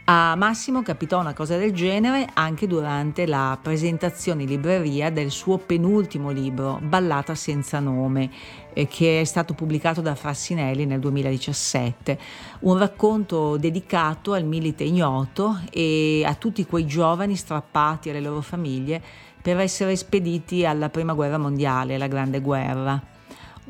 A 0.06 0.36
Massimo 0.36 0.82
capitò 0.82 1.20
una 1.20 1.36
cosa 1.36 1.58
del 1.58 1.74
genere 1.74 2.28
anche 2.34 2.66
durante 2.66 3.28
la 3.28 3.58
presentazione 3.62 4.42
in 4.42 4.50
libreria 4.50 5.12
del 5.12 5.30
suo 5.30 5.60
penultimo 5.60 6.32
libro, 6.32 6.80
Ballata 6.82 7.36
senza 7.36 7.80
nome, 7.80 8.32
eh, 8.74 8.88
che 8.88 9.22
è 9.22 9.24
stato 9.26 9.54
pubblicato 9.54 10.02
da 10.02 10.16
Frassinelli 10.16 10.88
nel 10.88 11.00
2017. 11.00 12.18
Un 12.62 12.80
racconto 12.80 13.58
dedicato 13.58 14.34
al 14.34 14.44
milite 14.44 14.84
ignoto 14.84 15.60
e 15.70 16.24
a 16.26 16.34
tutti 16.34 16.66
quei 16.66 16.88
giovani 16.88 17.36
strappati 17.36 18.10
alle 18.10 18.22
loro 18.22 18.42
famiglie 18.42 19.00
per 19.40 19.60
essere 19.60 19.96
spediti 19.96 20.66
alla 20.66 20.90
Prima 20.90 21.14
Guerra 21.14 21.38
Mondiale, 21.38 22.00
la 22.00 22.08
Grande 22.08 22.42
Guerra. 22.42 23.00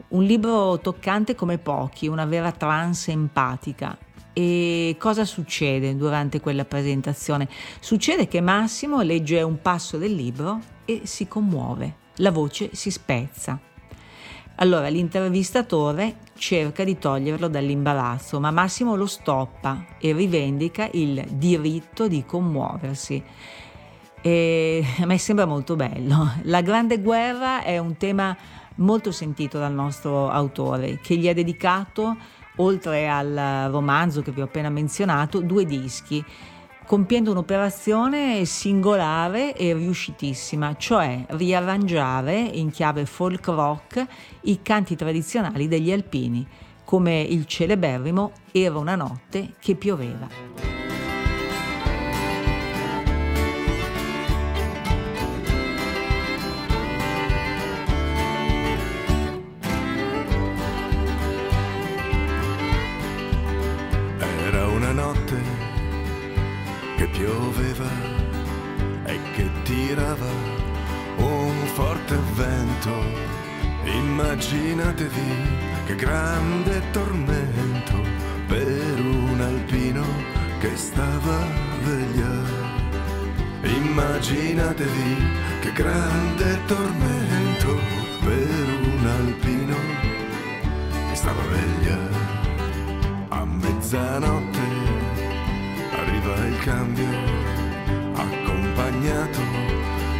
Un 0.07 0.23
libro 0.23 0.79
toccante 0.79 1.35
come 1.35 1.57
pochi, 1.57 2.07
una 2.07 2.25
vera 2.25 2.53
trance 2.53 3.11
empatica 3.11 3.97
e 4.33 4.95
cosa 4.99 5.25
succede 5.25 5.95
durante 5.95 6.39
quella 6.39 6.65
presentazione? 6.65 7.47
Succede 7.79 8.27
che 8.27 8.41
Massimo 8.41 9.01
legge 9.01 9.41
un 9.41 9.61
passo 9.61 9.97
del 9.97 10.13
libro 10.13 10.59
e 10.85 11.01
si 11.03 11.27
commuove, 11.27 11.95
la 12.17 12.31
voce 12.31 12.69
si 12.73 12.91
spezza. 12.91 13.59
Allora 14.55 14.89
l'intervistatore 14.89 16.17
cerca 16.35 16.83
di 16.83 16.97
toglierlo 16.97 17.47
dall'imbarazzo, 17.47 18.39
ma 18.39 18.51
Massimo 18.51 18.95
lo 18.95 19.07
stoppa 19.07 19.85
e 19.99 20.13
rivendica 20.13 20.87
il 20.93 21.25
diritto 21.31 22.07
di 22.07 22.23
commuoversi. 22.25 23.23
E 24.21 24.85
a 24.99 25.05
me 25.05 25.17
sembra 25.17 25.45
molto 25.45 25.75
bello. 25.75 26.31
La 26.43 26.61
Grande 26.61 26.99
Guerra 26.99 27.63
è 27.63 27.79
un 27.79 27.97
tema 27.97 28.37
molto 28.75 29.11
sentito 29.11 29.57
dal 29.57 29.73
nostro 29.73 30.29
autore, 30.29 30.99
che 31.01 31.15
gli 31.15 31.27
ha 31.27 31.33
dedicato 31.33 32.15
oltre 32.57 33.09
al 33.09 33.69
romanzo 33.71 34.21
che 34.21 34.31
vi 34.31 34.41
ho 34.41 34.45
appena 34.45 34.69
menzionato, 34.69 35.39
due 35.39 35.65
dischi, 35.65 36.23
compiendo 36.85 37.31
un'operazione 37.31 38.43
singolare 38.43 39.55
e 39.55 39.73
riuscitissima, 39.73 40.75
cioè 40.75 41.25
riarrangiare 41.29 42.37
in 42.37 42.69
chiave 42.69 43.05
folk 43.05 43.47
rock 43.47 44.05
i 44.41 44.61
canti 44.61 44.95
tradizionali 44.95 45.67
degli 45.67 45.91
alpini, 45.91 46.45
come 46.83 47.21
il 47.21 47.45
celeberrimo 47.45 48.31
Era 48.51 48.77
una 48.77 48.95
notte 48.95 49.53
che 49.59 49.75
pioveva. 49.75 50.90
Pioveva 67.81 67.89
e 69.05 69.19
che 69.33 69.49
tirava 69.63 70.29
un 71.17 71.53
forte 71.73 72.17
vento. 72.35 73.29
Immaginatevi 73.83 75.31
che 75.85 75.95
grande 75.95 76.81
tormento 76.91 78.01
per 78.47 78.99
un 78.99 79.39
alpino 79.41 80.03
che 80.59 80.75
stava 80.75 81.45
veglia. 81.83 82.69
Immaginatevi 83.63 85.17
che 85.61 85.71
grande 85.73 86.59
tormento 86.65 87.79
per 88.21 88.79
un 88.93 89.05
alpino 89.05 89.75
che 91.09 91.15
stava 91.15 91.41
veglia 91.49 91.97
a 93.29 93.45
mezzanotte 93.45 94.81
arriva 96.01 96.35
il 96.47 96.57
cambio, 96.59 97.05
accompagnato 98.81 99.39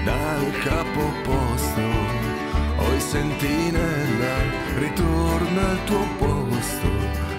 dal 0.06 0.52
capo 0.64 1.02
posto. 1.24 1.82
Oi 2.78 3.00
sentinella, 3.00 4.36
ritorna 4.78 5.70
al 5.70 5.84
tuo 5.86 6.06
posto, 6.18 6.90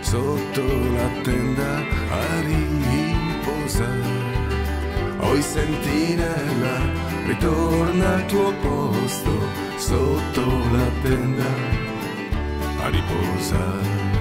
sotto 0.01 0.63
la 0.63 1.09
tenda 1.23 1.79
a 2.11 2.41
riposare. 2.41 4.21
Oi 5.21 5.43
sentinella, 5.43 6.79
ritorna 7.27 8.15
al 8.15 8.27
tuo 8.27 8.53
posto, 8.61 9.31
sotto 9.77 10.45
la 10.71 10.89
tenda 11.03 11.51
a 12.83 12.89
riposare. 12.89 14.12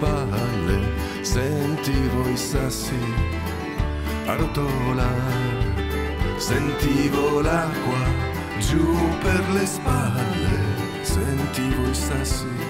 Spalle, 0.00 0.80
sentivo 1.20 2.26
i 2.28 2.36
sassi 2.36 3.04
a 4.26 4.34
sentivo 6.38 7.40
l'acqua 7.42 8.02
giù 8.58 8.96
per 9.20 9.42
le 9.50 9.66
spalle, 9.66 10.58
sentivo 11.02 11.88
i 11.90 11.94
sassi 11.94 12.69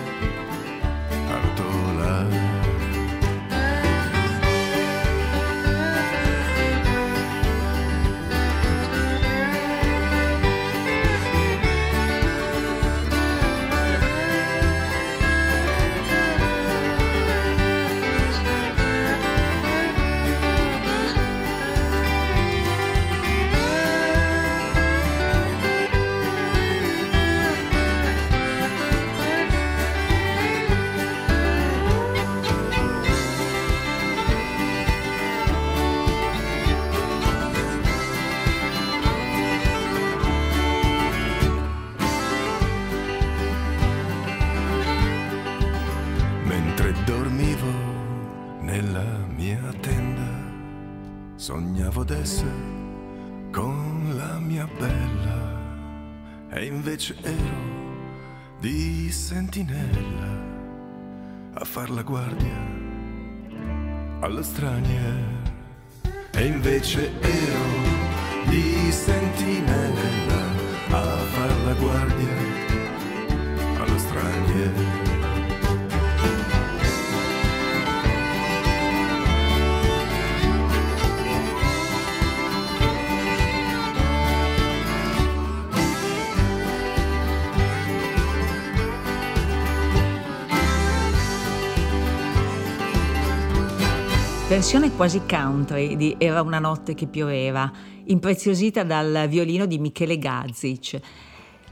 Versione 94.60 94.94
quasi 94.94 95.22
country 95.26 95.96
di 95.96 96.16
Era 96.18 96.42
una 96.42 96.58
notte 96.58 96.92
che 96.92 97.06
pioveva, 97.06 97.72
impreziosita 98.04 98.82
dal 98.82 99.24
violino 99.26 99.64
di 99.64 99.78
Michele 99.78 100.18
Gazzic. 100.18 101.00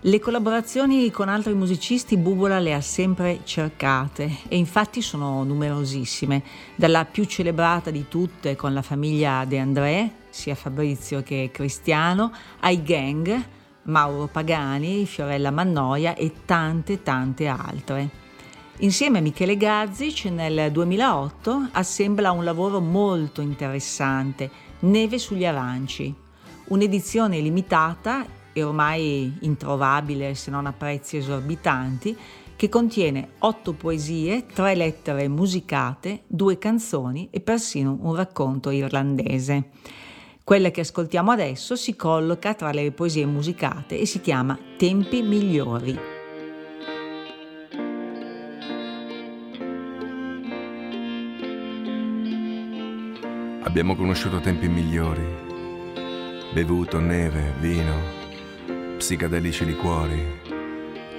Le 0.00 0.18
collaborazioni 0.18 1.10
con 1.10 1.28
altri 1.28 1.52
musicisti 1.52 2.16
Bubola 2.16 2.58
le 2.58 2.72
ha 2.72 2.80
sempre 2.80 3.40
cercate 3.44 4.38
e 4.48 4.56
infatti 4.56 5.02
sono 5.02 5.44
numerosissime, 5.44 6.42
dalla 6.76 7.04
più 7.04 7.24
celebrata 7.24 7.90
di 7.90 8.06
tutte 8.08 8.56
con 8.56 8.72
la 8.72 8.80
famiglia 8.80 9.44
De 9.44 9.58
André, 9.58 10.12
sia 10.30 10.54
Fabrizio 10.54 11.22
che 11.22 11.50
Cristiano, 11.52 12.32
ai 12.60 12.82
gang, 12.82 13.48
Mauro 13.82 14.28
Pagani, 14.28 15.04
Fiorella 15.04 15.50
Mannoia 15.50 16.14
e 16.14 16.32
tante 16.46 17.02
tante 17.02 17.48
altre. 17.48 18.27
Insieme 18.80 19.18
a 19.18 19.20
Michele 19.20 19.56
Gazzic 19.56 20.26
nel 20.26 20.70
2008 20.70 21.70
assembla 21.72 22.30
un 22.30 22.44
lavoro 22.44 22.78
molto 22.78 23.40
interessante, 23.40 24.48
Neve 24.80 25.18
sugli 25.18 25.44
aranci, 25.44 26.14
un'edizione 26.66 27.40
limitata 27.40 28.24
e 28.52 28.62
ormai 28.62 29.36
introvabile 29.40 30.36
se 30.36 30.52
non 30.52 30.66
a 30.66 30.72
prezzi 30.72 31.16
esorbitanti, 31.16 32.16
che 32.54 32.68
contiene 32.68 33.30
otto 33.38 33.72
poesie, 33.72 34.46
tre 34.46 34.76
lettere 34.76 35.26
musicate, 35.26 36.22
due 36.28 36.56
canzoni 36.58 37.30
e 37.32 37.40
persino 37.40 37.98
un 38.00 38.14
racconto 38.14 38.70
irlandese. 38.70 39.70
Quella 40.44 40.70
che 40.70 40.82
ascoltiamo 40.82 41.32
adesso 41.32 41.74
si 41.74 41.96
colloca 41.96 42.54
tra 42.54 42.70
le 42.70 42.92
poesie 42.92 43.26
musicate 43.26 43.98
e 43.98 44.06
si 44.06 44.20
chiama 44.20 44.56
Tempi 44.76 45.20
migliori. 45.22 46.17
Abbiamo 53.68 53.94
conosciuto 53.94 54.40
tempi 54.40 54.66
migliori, 54.66 55.22
bevuto 56.54 56.98
neve, 57.00 57.52
vino, 57.60 57.94
psicadelici 58.96 59.66
liquori, 59.66 60.18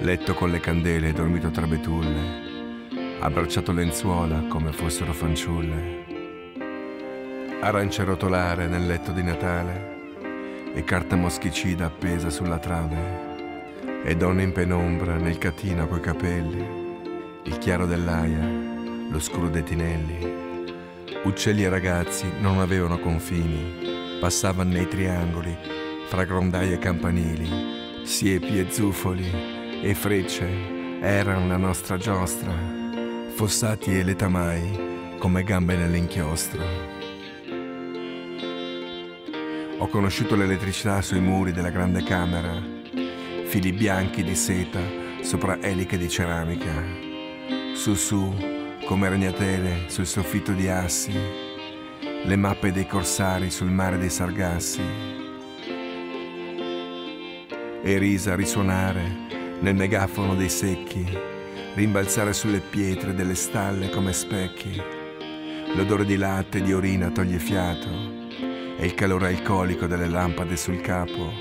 letto 0.00 0.34
con 0.34 0.50
le 0.50 0.58
candele 0.58 1.12
dormito 1.12 1.52
tra 1.52 1.68
betulle, 1.68 3.20
abbracciato 3.20 3.70
lenzuola 3.70 4.46
come 4.48 4.72
fossero 4.72 5.12
fanciulle, 5.12 6.04
arance 7.60 8.02
rotolare 8.02 8.66
nel 8.66 8.84
letto 8.84 9.12
di 9.12 9.22
Natale 9.22 10.72
e 10.74 10.82
carta 10.82 11.14
moschicida 11.14 11.86
appesa 11.86 12.30
sulla 12.30 12.58
trave 12.58 14.02
e 14.02 14.16
donne 14.16 14.42
in 14.42 14.50
penombra 14.50 15.14
nel 15.18 15.38
catino 15.38 15.86
coi 15.86 16.00
capelli, 16.00 16.66
il 17.44 17.58
chiaro 17.58 17.86
dell'aia, 17.86 18.44
lo 19.08 19.20
scuro 19.20 19.48
dei 19.48 19.62
tinelli. 19.62 20.39
Uccelli 21.22 21.64
e 21.64 21.68
ragazzi 21.68 22.26
non 22.40 22.60
avevano 22.60 22.98
confini, 22.98 24.18
passavano 24.18 24.70
nei 24.72 24.88
triangoli, 24.88 25.54
fra 26.08 26.24
grondaie 26.24 26.72
e 26.72 26.78
campanili, 26.78 28.04
siepi 28.04 28.58
e 28.58 28.70
zufoli 28.70 29.82
e 29.82 29.94
frecce 29.94 30.48
erano 31.02 31.46
la 31.46 31.58
nostra 31.58 31.98
giostra, 31.98 32.50
fossati 33.34 33.98
e 33.98 34.02
letamai 34.02 35.16
come 35.18 35.44
gambe 35.44 35.76
nell'inchiostro. 35.76 36.62
Ho 39.76 39.88
conosciuto 39.88 40.36
l'elettricità 40.36 41.02
sui 41.02 41.20
muri 41.20 41.52
della 41.52 41.70
grande 41.70 42.02
camera, 42.02 42.54
fili 43.44 43.72
bianchi 43.72 44.22
di 44.22 44.34
seta 44.34 44.80
sopra 45.20 45.60
eliche 45.60 45.98
di 45.98 46.08
ceramica, 46.08 46.82
su 47.74 47.94
su 47.94 48.58
come 48.90 49.08
ragnatele 49.08 49.84
sul 49.86 50.04
soffitto 50.04 50.50
di 50.50 50.68
assi, 50.68 51.12
le 52.24 52.34
mappe 52.34 52.72
dei 52.72 52.88
corsari 52.88 53.48
sul 53.48 53.70
mare 53.70 53.98
dei 53.98 54.10
sargassi, 54.10 54.82
e 57.84 57.98
risa 57.98 58.34
risuonare 58.34 59.28
nel 59.60 59.76
megafono 59.76 60.34
dei 60.34 60.48
secchi, 60.48 61.06
rimbalzare 61.74 62.32
sulle 62.32 62.58
pietre 62.58 63.14
delle 63.14 63.36
stalle 63.36 63.90
come 63.90 64.12
specchi, 64.12 64.82
l'odore 65.76 66.04
di 66.04 66.16
latte 66.16 66.58
e 66.58 66.62
di 66.62 66.72
orina 66.72 67.10
toglie 67.10 67.38
fiato, 67.38 67.88
e 68.76 68.84
il 68.84 68.94
calore 68.94 69.28
alcolico 69.28 69.86
delle 69.86 70.08
lampade 70.08 70.56
sul 70.56 70.80
capo. 70.80 71.32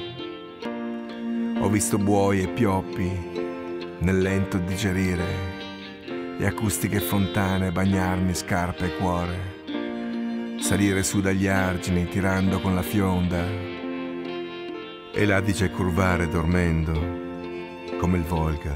Ho 1.62 1.68
visto 1.68 1.98
buoi 1.98 2.44
e 2.44 2.48
pioppi 2.50 3.98
nel 4.02 4.20
lento 4.20 4.60
digerire 4.60 5.59
e 6.42 6.46
acustiche 6.46 7.02
fontane 7.02 7.70
bagnarmi 7.70 8.34
scarpe 8.34 8.86
e 8.86 8.96
cuore, 8.96 10.58
salire 10.62 11.04
su 11.04 11.20
dagli 11.20 11.48
argini 11.48 12.08
tirando 12.08 12.62
con 12.62 12.74
la 12.74 12.82
fionda. 12.82 13.46
E 15.12 15.26
l'Adige 15.26 15.70
curvare 15.70 16.30
dormendo 16.30 16.94
come 18.00 18.18
il 18.18 18.24
Volga. 18.24 18.74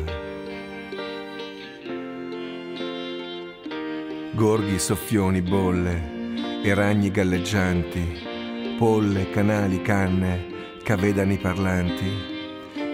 Gorghi, 4.32 4.78
soffioni, 4.78 5.42
bolle 5.42 6.62
e 6.64 6.74
ragni 6.74 7.12
galleggianti, 7.12 8.76
polle, 8.78 9.30
canali, 9.30 9.82
canne, 9.82 10.48
cavedani 10.84 11.38
parlanti, 11.38 12.12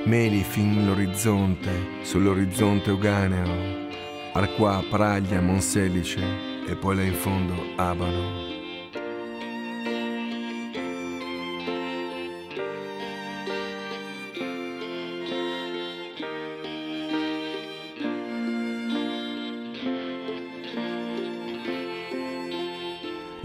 meli 0.05 0.43
fin 0.43 0.86
l'orizzonte, 0.86 1.71
sull'orizzonte 2.03 2.91
uganeo, 2.91 3.88
Arquà, 4.33 4.83
Praglia, 4.89 5.41
Monselice 5.41 6.21
e 6.67 6.75
poi 6.75 6.95
là 6.95 7.03
in 7.03 7.13
fondo 7.13 7.53
Abano. 7.75 8.57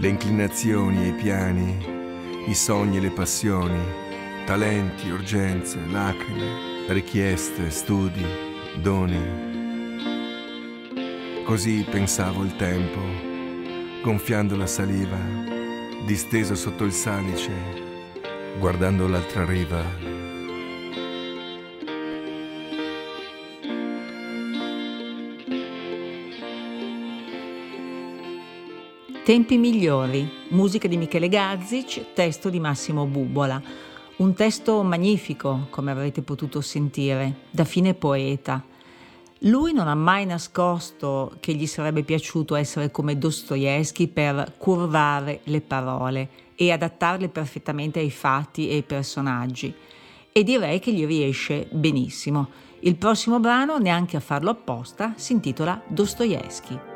le 0.05 0.11
inclinazioni 0.11 1.03
e 1.03 1.07
i 1.07 1.13
piani, 1.13 1.77
i 2.47 2.53
sogni 2.53 2.97
e 2.97 2.99
le 2.99 3.09
passioni, 3.09 3.81
talenti, 4.45 5.09
urgenze, 5.09 5.79
lacrime, 5.89 6.85
richieste, 6.89 7.71
studi, 7.71 8.23
doni. 8.83 9.54
Così 11.45 11.85
pensavo 11.87 12.41
il 12.41 12.55
tempo, 12.55 12.99
gonfiando 14.01 14.57
la 14.57 14.65
saliva, 14.65 15.15
disteso 16.03 16.55
sotto 16.55 16.85
il 16.85 16.91
salice, 16.91 17.51
guardando 18.57 19.07
l'altra 19.07 19.45
riva. 19.45 19.83
Tempi 29.23 29.57
migliori, 29.59 30.27
musica 30.49 30.87
di 30.87 30.97
Michele 30.97 31.29
Gazzic, 31.29 32.13
testo 32.13 32.49
di 32.49 32.59
Massimo 32.59 33.05
Bubola. 33.05 33.61
Un 34.17 34.33
testo 34.33 34.81
magnifico, 34.81 35.67
come 35.69 35.91
avrete 35.91 36.23
potuto 36.23 36.59
sentire, 36.61 37.41
da 37.51 37.65
fine 37.65 37.93
poeta. 37.93 38.73
Lui 39.39 39.73
non 39.73 39.87
ha 39.87 39.95
mai 39.95 40.25
nascosto 40.25 41.35
che 41.39 41.53
gli 41.53 41.67
sarebbe 41.67 42.03
piaciuto 42.03 42.55
essere 42.55 42.89
come 42.89 43.17
Dostoevsky 43.17 44.07
per 44.07 44.53
curvare 44.57 45.41
le 45.43 45.61
parole 45.61 46.29
e 46.55 46.71
adattarle 46.71 47.27
perfettamente 47.27 47.99
ai 47.99 48.11
fatti 48.11 48.69
e 48.69 48.75
ai 48.75 48.83
personaggi. 48.83 49.73
E 50.31 50.43
direi 50.43 50.79
che 50.79 50.93
gli 50.93 51.05
riesce 51.05 51.67
benissimo. 51.69 52.49
Il 52.79 52.95
prossimo 52.95 53.39
brano, 53.39 53.77
neanche 53.77 54.17
a 54.17 54.21
farlo 54.21 54.51
apposta, 54.51 55.13
si 55.17 55.33
intitola 55.33 55.81
Dostoevsky. 55.87 56.94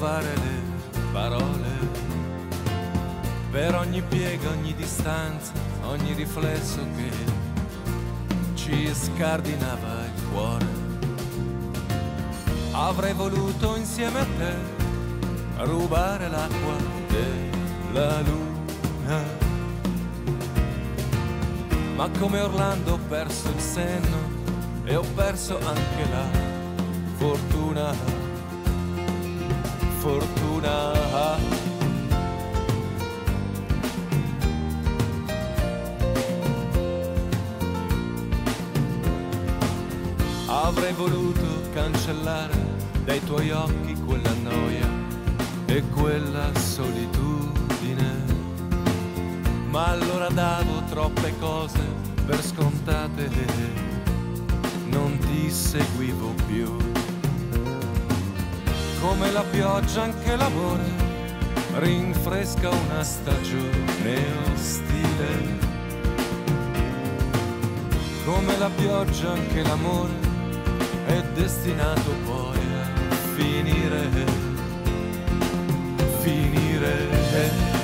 Curvare 0.00 0.34
le 0.34 0.62
parole, 1.12 1.68
per 3.50 3.74
ogni 3.74 4.00
piega, 4.00 4.48
ogni 4.48 4.74
distanza, 4.74 5.52
ogni 5.82 6.14
riflesso 6.14 6.80
che 6.96 7.10
ci 8.54 8.90
scardinava 8.94 10.04
il 10.06 10.22
cuore. 10.32 10.66
Avrei 12.72 13.12
voluto 13.12 13.76
insieme 13.76 14.20
a 14.20 14.26
te 14.38 14.54
rubare 15.64 16.30
l'acqua 16.30 16.76
della 17.08 18.20
luna. 18.22 19.22
Ma 21.96 22.08
come 22.18 22.40
Orlando 22.40 22.94
ho 22.94 22.98
perso 23.06 23.50
il 23.50 23.60
senno 23.60 24.16
e 24.84 24.96
ho 24.96 25.04
perso 25.14 25.58
anche 25.58 26.10
la 26.10 26.48
fortuna, 27.16 28.19
fortuna. 30.00 31.38
Avrei 40.46 40.92
voluto 40.94 41.44
cancellare 41.72 42.54
dai 43.04 43.22
tuoi 43.24 43.50
occhi 43.50 43.94
quella 44.06 44.32
noia 44.42 44.88
e 45.66 45.82
quella 45.94 46.54
solitudine 46.54 48.38
ma 49.70 49.86
allora 49.86 50.28
davo 50.28 50.82
troppe 50.88 51.32
cose 51.38 51.78
per 52.26 52.42
scontate 52.42 53.28
non 54.90 55.16
ti 55.18 55.50
seguivo 55.50 56.34
più. 56.46 56.79
Come 59.00 59.30
la 59.32 59.42
pioggia 59.42 60.02
anche 60.02 60.36
l'amore 60.36 60.84
rinfresca 61.76 62.68
una 62.68 63.02
stagione 63.02 64.26
ostile. 64.52 65.58
Come 68.26 68.58
la 68.58 68.68
pioggia 68.68 69.32
anche 69.32 69.62
l'amore 69.62 70.12
è 71.06 71.22
destinato 71.32 72.10
poi 72.26 72.58
a 72.58 73.14
finire, 73.34 74.08
finire. 76.20 77.79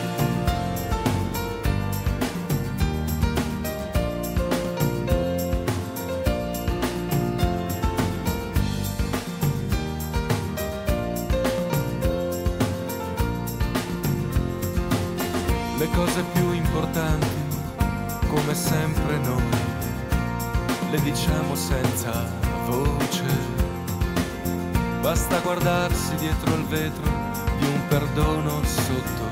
Vetro 26.76 27.10
di 27.58 27.64
un 27.64 27.88
perdono 27.88 28.62
sotto 28.64 29.24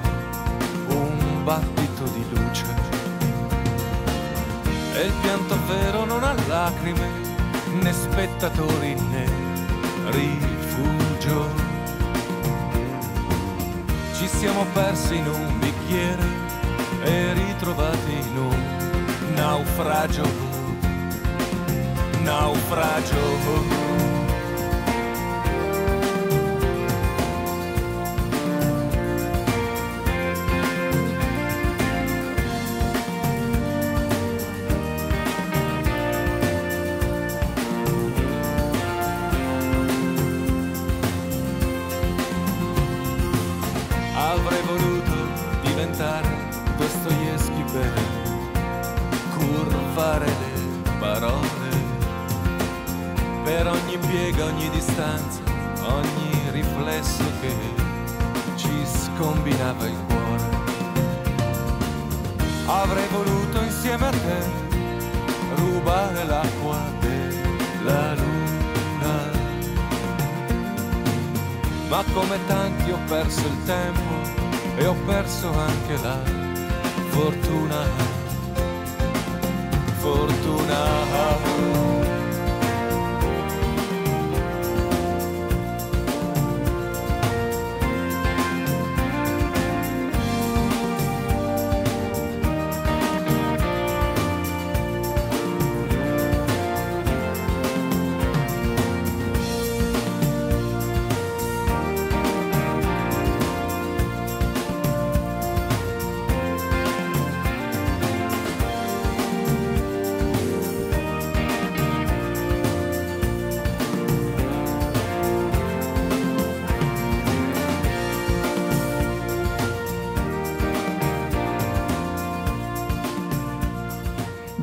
un 0.88 1.44
battito 1.44 2.04
di 2.04 2.24
luce. 2.30 2.64
E 4.94 5.06
il 5.06 5.12
pianto 5.20 5.56
vero 5.66 6.04
non 6.06 6.24
ha 6.24 6.34
lacrime, 6.46 7.08
né 7.82 7.92
spettatori 7.92 8.94
né 8.94 9.26
rifugio. 10.06 11.48
Ci 14.14 14.26
siamo 14.26 14.64
persi 14.72 15.16
in 15.16 15.26
un 15.26 15.58
bicchiere 15.58 16.26
e 17.02 17.32
ritrovati 17.34 18.12
in 18.12 18.36
un 18.38 19.34
naufragio, 19.34 20.26
naufragio. 22.22 23.83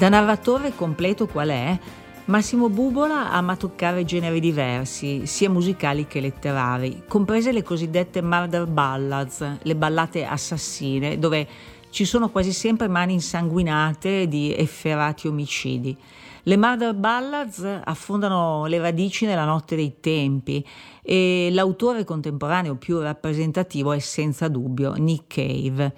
Da 0.02 0.10
narratore 0.10 0.74
completo 0.74 1.28
qual 1.28 1.50
è, 1.50 1.78
Massimo 2.26 2.70
Bubola 2.70 3.32
ama 3.32 3.56
toccare 3.56 4.04
generi 4.04 4.40
diversi, 4.40 5.28
sia 5.28 5.48
musicali 5.48 6.08
che 6.08 6.20
letterari, 6.20 7.04
comprese 7.08 7.52
le 7.52 7.62
cosiddette 7.62 8.20
murder 8.24 8.66
ballads, 8.66 9.58
le 9.62 9.76
ballate 9.76 10.26
assassine, 10.26 11.20
dove 11.20 11.48
ci 11.92 12.06
sono 12.06 12.32
quasi 12.32 12.52
sempre 12.52 12.88
mani 12.88 13.14
insanguinate 13.14 14.28
di 14.28 14.52
efferati 14.56 15.28
omicidi. 15.28 15.96
Le 16.44 16.58
Murder 16.58 16.96
Ballads 16.96 17.64
affondano 17.84 18.66
le 18.66 18.80
radici 18.80 19.28
nella 19.28 19.46
notte 19.46 19.76
dei 19.76 19.98
tempi 20.00 20.66
e 21.04 21.50
l'autore 21.52 22.04
contemporaneo 22.04 22.78
più 22.78 23.00
rappresentativo 23.00 23.92
è 23.92 24.00
senza 24.00 24.48
dubbio 24.48 24.94
Nick 24.94 25.36
Cave. 25.36 25.94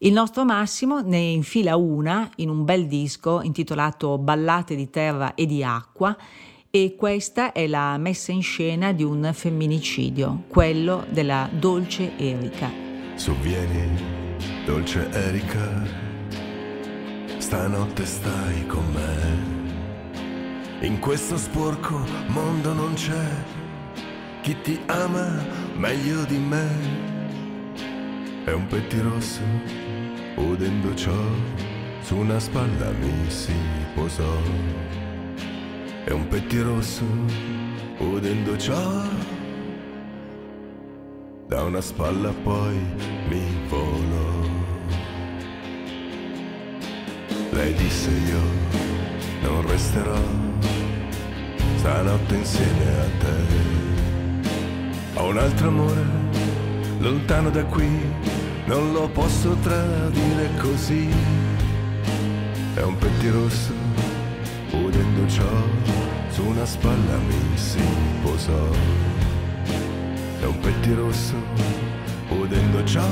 Il 0.00 0.12
nostro 0.12 0.44
Massimo 0.44 1.00
ne 1.00 1.18
infila 1.18 1.74
una 1.74 2.30
in 2.36 2.50
un 2.50 2.64
bel 2.64 2.86
disco 2.86 3.42
intitolato 3.42 4.16
Ballate 4.16 4.76
di 4.76 4.88
terra 4.90 5.34
e 5.34 5.44
di 5.44 5.64
acqua 5.64 6.16
e 6.70 6.94
questa 6.96 7.50
è 7.50 7.66
la 7.66 7.98
messa 7.98 8.30
in 8.30 8.42
scena 8.42 8.92
di 8.92 9.02
un 9.02 9.28
femminicidio, 9.32 10.44
quello 10.46 11.04
della 11.08 11.48
dolce 11.50 12.16
Erika. 12.16 12.70
Sovvieni, 13.16 14.36
dolce 14.64 15.10
Erika, 15.10 15.82
stanotte 17.38 18.04
stai 18.06 18.66
con 18.68 18.84
me. 18.92 20.86
In 20.86 21.00
questo 21.00 21.36
sporco 21.36 21.98
mondo 22.28 22.72
non 22.72 22.94
c'è 22.94 23.26
chi 24.42 24.60
ti 24.60 24.78
ama 24.86 25.44
meglio 25.74 26.22
di 26.22 26.38
me. 26.38 27.16
È 28.44 28.52
un 28.52 28.66
pettirosso, 28.66 29.42
udendo 30.38 30.94
ciò, 30.94 31.20
su 32.00 32.16
una 32.16 32.38
spalla 32.38 32.90
mi 32.92 33.30
si 33.30 33.54
posò. 33.94 34.40
È 36.04 36.10
un 36.10 36.26
pettirosso, 36.28 37.04
udendo 37.98 38.56
ciò, 38.56 39.02
da 41.46 41.62
una 41.62 41.80
spalla 41.80 42.32
poi 42.42 42.78
mi 43.28 43.44
volò. 43.68 44.46
Lei 47.50 47.74
disse 47.74 48.10
io 48.10 48.42
non 49.42 49.66
resterò 49.66 50.46
stanotte 51.76 52.34
insieme 52.34 52.84
a 52.84 53.08
te. 53.18 53.36
Ho 55.14 55.28
un 55.28 55.38
altro 55.38 55.68
amore 55.68 56.04
lontano 56.98 57.50
da 57.50 57.64
qui, 57.64 57.88
non 58.68 58.92
lo 58.92 59.08
posso 59.08 59.56
tradire 59.62 60.50
così. 60.58 61.08
È 62.74 62.82
un 62.82 62.96
pettirosso, 62.98 63.72
udendo 64.72 65.26
ciò, 65.26 65.50
su 66.28 66.44
una 66.44 66.66
spalla 66.66 67.16
mi 67.16 67.56
si 67.56 67.82
posò. 68.22 68.68
È 70.40 70.44
un 70.44 70.58
pettirosso, 70.60 71.34
udendo 72.28 72.84
ciò, 72.84 73.08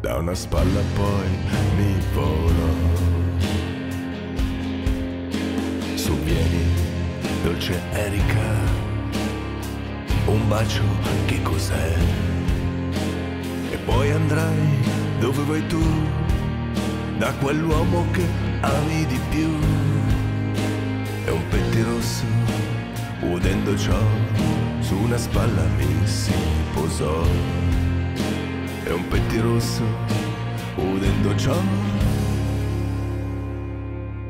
da 0.00 0.16
una 0.16 0.34
spalla 0.34 0.80
poi 0.94 1.28
mi 1.76 1.94
volò. 2.12 2.74
Su 5.94 6.12
vieni, 6.24 6.64
dolce 7.44 7.80
Erika, 7.92 8.50
un 10.26 10.48
bacio 10.48 10.82
che 11.26 11.40
cos'è? 11.42 12.29
E 13.90 13.92
poi 13.92 14.10
andrai 14.12 14.78
dove 15.18 15.42
vuoi 15.42 15.66
tu, 15.66 15.82
da 17.18 17.32
quell'uomo 17.34 18.06
che 18.12 18.24
ami 18.60 19.04
di 19.06 19.18
più. 19.30 19.50
È 21.24 21.30
un 21.30 21.42
pettirosso, 21.48 22.24
udendo 23.20 23.76
ciò, 23.76 23.98
su 24.78 24.96
una 24.96 25.16
spalla 25.16 25.64
mi 25.76 26.06
si 26.06 26.32
posò. 26.72 27.22
È 28.84 28.92
un 28.92 29.08
pettirosso, 29.08 29.82
udendo 30.76 31.36
ciò, 31.36 31.60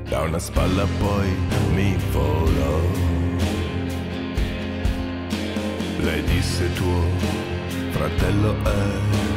da 0.09 0.21
una 0.23 0.39
spalla 0.39 0.87
poi 0.99 1.29
mi 1.75 1.99
volò. 2.13 2.81
Lei 5.99 6.23
disse 6.25 6.73
tuo 6.73 7.05
fratello 7.91 8.57
è, 8.65 9.30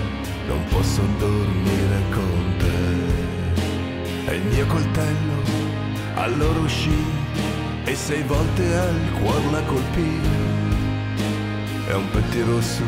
posso 0.73 1.01
dormire 1.19 1.99
con 2.09 2.55
te. 2.57 4.31
E 4.31 4.35
il 4.35 4.43
mio 4.45 4.65
coltello 4.65 5.33
allora 6.15 6.59
uscì 6.59 6.97
e 7.85 7.95
sei 7.95 8.23
volte 8.23 8.75
al 8.75 9.11
cuor 9.19 9.51
la 9.51 9.61
colpì. 9.63 10.19
È 11.87 11.93
un 11.93 12.09
pettirosso, 12.09 12.83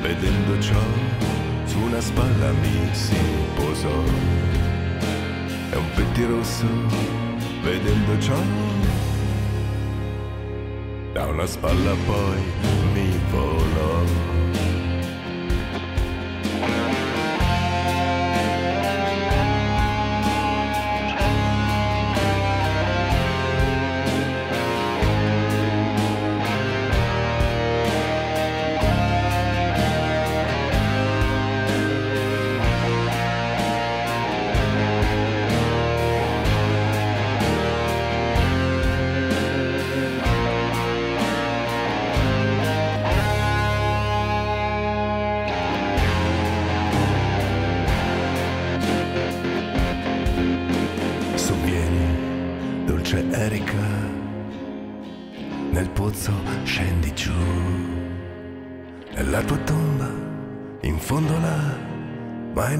vedendo 0.00 0.60
ciò, 0.60 0.84
su 1.64 1.78
una 1.78 2.00
spalla 2.00 2.52
mi 2.52 2.88
si 2.92 3.16
posò. 3.56 4.02
È 5.70 5.76
un 5.76 5.90
pettirosso, 5.94 6.66
vedendo 7.62 8.20
ciò, 8.20 8.40
da 11.12 11.26
una 11.26 11.46
spalla 11.46 11.94
poi 12.06 12.42
mi 12.92 13.10
volò. 13.30 14.43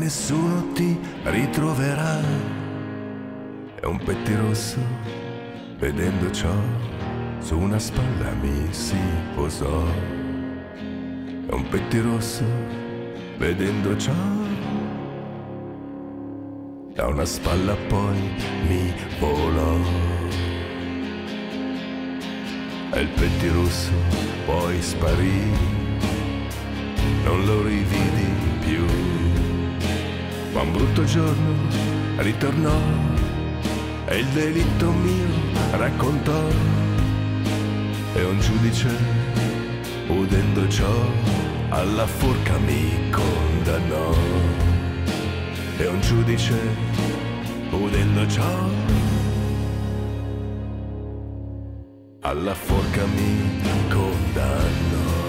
Nessuno 0.04 0.70
ti 0.74 0.98
ritroverà. 1.22 2.20
È 3.80 3.86
un 3.86 3.98
pettirosso, 4.04 4.78
vedendo 5.78 6.30
ciò, 6.30 6.54
su 7.38 7.58
una 7.58 7.78
spalla 7.78 8.30
mi 8.42 8.68
si 8.70 8.98
posò. 9.34 9.82
È 10.76 11.52
un 11.52 11.66
pettirosso, 11.70 12.44
vedendo 13.38 13.96
ciò, 13.96 14.12
da 16.92 17.06
una 17.06 17.24
spalla 17.24 17.74
poi 17.88 18.20
mi 18.68 18.92
volò. 19.18 19.78
E 22.92 23.00
il 23.00 23.08
pettirosso 23.08 23.92
poi 24.44 24.82
sparì, 24.82 25.50
non 27.24 27.44
lo 27.46 27.62
rividi 27.62 28.28
più. 28.60 28.93
Un 30.64 30.72
brutto 30.72 31.04
giorno 31.04 31.52
ritornò 32.16 32.78
e 34.06 34.18
il 34.18 34.26
delitto 34.28 34.90
mio 34.92 35.28
raccontò. 35.72 36.42
E 38.14 38.24
un 38.24 38.40
giudice, 38.40 38.88
udendo 40.08 40.66
ciò, 40.68 40.94
alla 41.68 42.06
forca 42.06 42.56
mi 42.58 43.10
condannò 43.10 44.12
e 45.76 45.86
un 45.86 46.00
giudice, 46.00 46.58
udendo 47.70 48.26
ciò, 48.26 48.68
alla 52.20 52.54
forca 52.54 53.04
mi 53.04 53.60
condannò. 53.88 55.23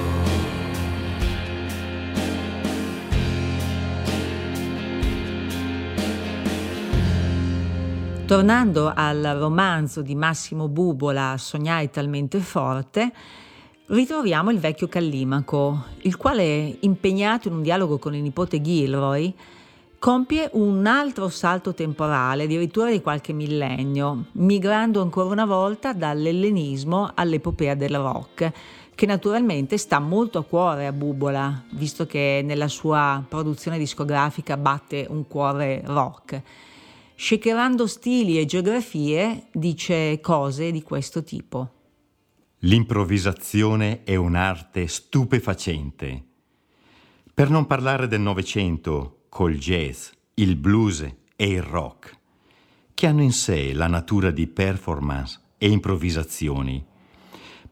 Tornando 8.25 8.91
al 8.93 9.21
romanzo 9.37 10.01
di 10.01 10.15
Massimo 10.15 10.67
Bubola 10.67 11.35
Sognai 11.37 11.91
talmente 11.91 12.39
forte, 12.39 13.13
ritroviamo 13.85 14.49
il 14.49 14.57
vecchio 14.57 14.87
Callimaco, 14.87 15.85
il 16.01 16.17
quale, 16.17 16.75
impegnato 16.79 17.49
in 17.49 17.53
un 17.53 17.61
dialogo 17.61 17.99
con 17.99 18.15
il 18.15 18.23
nipote 18.23 18.61
Gilroy, 18.61 19.31
compie 19.99 20.49
un 20.53 20.87
altro 20.87 21.29
salto 21.29 21.75
temporale, 21.75 22.45
addirittura 22.45 22.89
di 22.89 22.99
qualche 22.99 23.31
millennio, 23.31 24.25
migrando 24.33 25.03
ancora 25.03 25.29
una 25.29 25.45
volta 25.45 25.93
dall'ellenismo 25.93 27.11
all'epopea 27.13 27.75
del 27.75 27.95
rock, 27.95 28.51
che 28.95 29.05
naturalmente 29.05 29.77
sta 29.77 29.99
molto 29.99 30.39
a 30.39 30.43
cuore 30.43 30.87
a 30.87 30.91
Bubola, 30.91 31.65
visto 31.73 32.07
che 32.07 32.41
nella 32.43 32.69
sua 32.69 33.23
produzione 33.29 33.77
discografica 33.77 34.57
batte 34.57 35.05
un 35.07 35.27
cuore 35.27 35.83
rock. 35.85 36.41
Shakerando 37.17 37.87
stili 37.87 38.37
e 38.37 38.45
geografie 38.45 39.47
dice 39.53 40.19
cose 40.19 40.71
di 40.71 40.83
questo 40.83 41.23
tipo. 41.23 41.71
L'improvvisazione 42.59 44.03
è 44.03 44.15
un'arte 44.15 44.85
stupefacente. 44.87 46.23
Per 47.33 47.49
non 47.49 47.67
parlare 47.67 48.09
del 48.09 48.19
Novecento, 48.19 49.23
col 49.29 49.55
jazz, 49.55 50.09
il 50.35 50.57
blues 50.57 51.09
e 51.37 51.47
il 51.47 51.61
rock, 51.61 52.17
che 52.93 53.07
hanno 53.07 53.23
in 53.23 53.31
sé 53.31 53.71
la 53.71 53.87
natura 53.87 54.29
di 54.29 54.47
performance 54.47 55.39
e 55.57 55.69
improvvisazioni. 55.69 56.83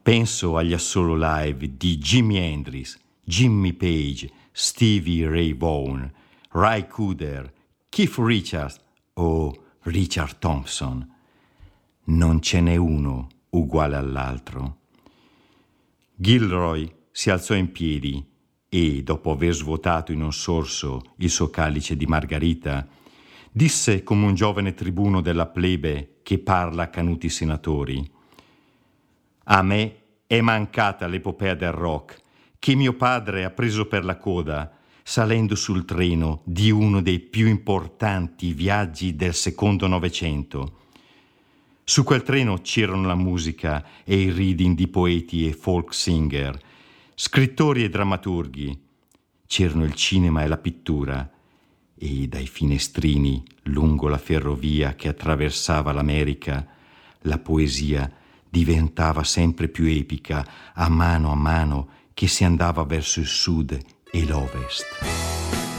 Penso 0.02 0.56
agli 0.56 0.74
assolo 0.74 1.16
live 1.18 1.76
di 1.76 1.98
Jimi 1.98 2.38
Hendrix, 2.38 2.98
Jimmy 3.22 3.74
Page, 3.74 4.32
Stevie 4.54 5.28
Ray 5.28 5.54
Vaughan, 5.54 6.10
Ray 6.52 6.88
Cooder, 6.88 7.52
Keith 7.89 8.16
Richards 8.18 8.82
o 9.14 9.64
Richard 9.84 10.38
Thompson. 10.39 11.07
Non 12.05 12.41
ce 12.41 12.61
n'è 12.61 12.76
uno 12.76 13.28
uguale 13.49 13.95
all'altro. 13.95 14.78
Gilroy 16.16 16.91
si 17.11 17.30
alzò 17.30 17.53
in 17.53 17.72
piedi 17.72 18.26
e, 18.70 19.03
dopo 19.03 19.32
aver 19.32 19.53
svuotato 19.53 20.11
in 20.11 20.22
un 20.22 20.34
sorso 20.34 21.01
il 21.18 21.30
suo 21.30 21.49
calice 21.49 21.95
di 21.95 22.05
margarita, 22.05 22.88
disse 23.51 24.03
come 24.03 24.26
un 24.26 24.34
giovane 24.34 24.74
tribuno 24.74 25.22
della 25.22 25.45
plebe 25.45 26.20
che 26.24 26.39
parla 26.39 26.84
a 26.84 26.89
canuti 26.89 27.30
senatori. 27.30 28.09
A 29.45 29.61
me 29.61 29.97
è 30.26 30.41
mancata 30.41 31.05
l'epopea 31.05 31.53
del 31.53 31.72
rock 31.72 32.22
che 32.57 32.76
mio 32.76 32.93
padre 32.93 33.43
ha 33.43 33.49
preso 33.51 33.88
per 33.88 34.05
la 34.05 34.18
coda 34.18 34.72
salendo 35.04 35.56
sul 35.56 35.86
treno 35.86 36.41
di 36.45 36.72
uno 36.72 37.01
dei 37.01 37.20
più 37.20 37.47
importanti 37.47 38.54
viaggi 38.54 39.16
del 39.16 39.34
secondo 39.34 39.88
Novecento. 39.88 40.80
Su 41.84 42.04
quel 42.04 42.24
treno 42.24 42.60
c'erano 42.62 43.06
la 43.06 43.16
musica 43.16 43.86
e 44.06 44.22
il 44.22 44.34
reading 44.34 44.76
di 44.76 44.88
poeti 44.88 45.45
e 45.45 45.54
folk 45.54 45.93
singer, 45.93 46.58
scrittori 47.14 47.84
e 47.84 47.89
drammaturghi. 47.89 48.82
C'erano 49.45 49.84
il 49.84 49.93
cinema 49.93 50.43
e 50.43 50.47
la 50.47 50.58
pittura 50.58 51.30
e 51.95 52.28
dai 52.28 52.47
finestrini 52.47 53.43
lungo 53.64 54.08
la 54.08 54.18
ferrovia 54.18 54.95
che 54.95 55.10
attraversava 55.10 55.91
l'America 55.91 56.68
la 57.22 57.38
poesia 57.38 58.12
diventava 58.49 59.24
sempre 59.24 59.68
più 59.68 59.86
epica 59.86 60.45
a 60.74 60.89
mano 60.89 61.32
a 61.32 61.36
mano 61.36 61.89
che 62.14 62.28
si 62.28 62.43
andava 62.43 62.84
verso 62.84 63.20
il 63.20 63.28
sud 63.28 63.78
e 64.16 64.26
l'ovest. 64.28 64.86
così 65.01 65.72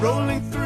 rolling 0.00 0.40
through. 0.50 0.59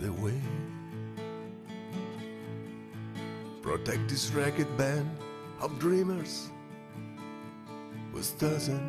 The 0.00 0.12
way. 0.12 0.40
Protect 3.62 4.08
this 4.08 4.30
ragged 4.32 4.76
band 4.76 5.10
of 5.60 5.78
dreamers 5.78 6.50
with 8.12 8.38
dozen 8.38 8.80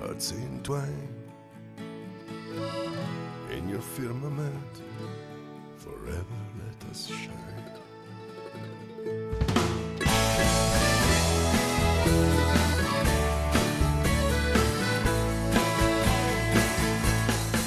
hearts 0.00 0.32
entwined. 0.32 1.08
In 3.50 3.68
your 3.68 3.80
firmament, 3.80 4.82
forever 5.76 6.38
let 6.58 6.90
us 6.90 7.06
shine. 7.06 7.45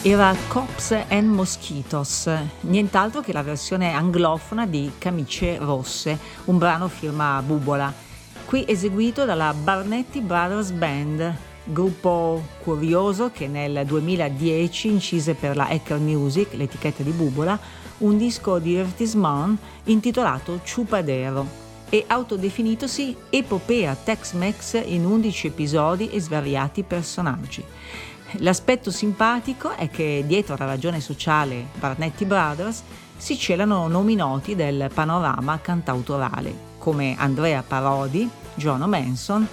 Era 0.02 0.34
Cops 0.48 0.92
and 1.10 1.28
Mosquitos, 1.28 2.30
nient'altro 2.62 3.20
che 3.20 3.34
la 3.34 3.44
versione 3.44 3.92
anglofona 3.92 4.66
di 4.66 4.94
Camicie 4.98 5.58
Rosse, 5.58 6.18
un 6.46 6.58
brano 6.58 6.88
firma 6.88 7.44
Bubola, 7.46 7.94
qui 8.46 8.64
eseguito 8.66 9.26
dalla 9.26 9.54
Barnetti 9.54 10.22
Brothers 10.22 10.72
Band, 10.72 11.36
gruppo 11.66 12.42
curioso 12.64 13.30
che 13.30 13.50
nel 13.50 13.86
2010 13.86 14.88
incise 14.88 15.34
per 15.34 15.58
la 15.58 15.68
Hacker 15.68 16.00
Music, 16.00 16.54
l'etichetta 16.54 17.04
di 17.04 17.12
Bubola, 17.12 17.60
un 17.98 18.18
disco 18.18 18.58
di 18.58 18.70
divertissement 18.70 19.60
intitolato 19.84 20.62
Chupadero 20.64 21.68
e 21.90 22.06
autodefinitosi 22.08 23.16
epopea 23.30 23.98
Tex-Mex 24.02 24.82
in 24.86 25.06
11 25.06 25.48
episodi 25.48 26.10
e 26.10 26.22
svariati 26.22 26.84
personaggi. 26.84 27.64
L'aspetto 28.38 28.92
simpatico 28.92 29.72
è 29.72 29.90
che 29.90 30.24
dietro 30.26 30.56
la 30.58 30.66
ragione 30.66 31.02
sociale 31.02 31.68
Barnetti 31.80 32.26
Brothers 32.26 32.84
si 33.18 33.36
celano 33.38 33.88
nomi 33.88 34.14
noti 34.16 34.56
del 34.56 34.92
panorama 34.94 35.60
cantautorale, 35.60 36.54
come 36.78 37.16
Andrea 37.18 37.64
Parodi, 37.64 38.30
Giorno 38.54 38.88
Manson, 38.88 39.46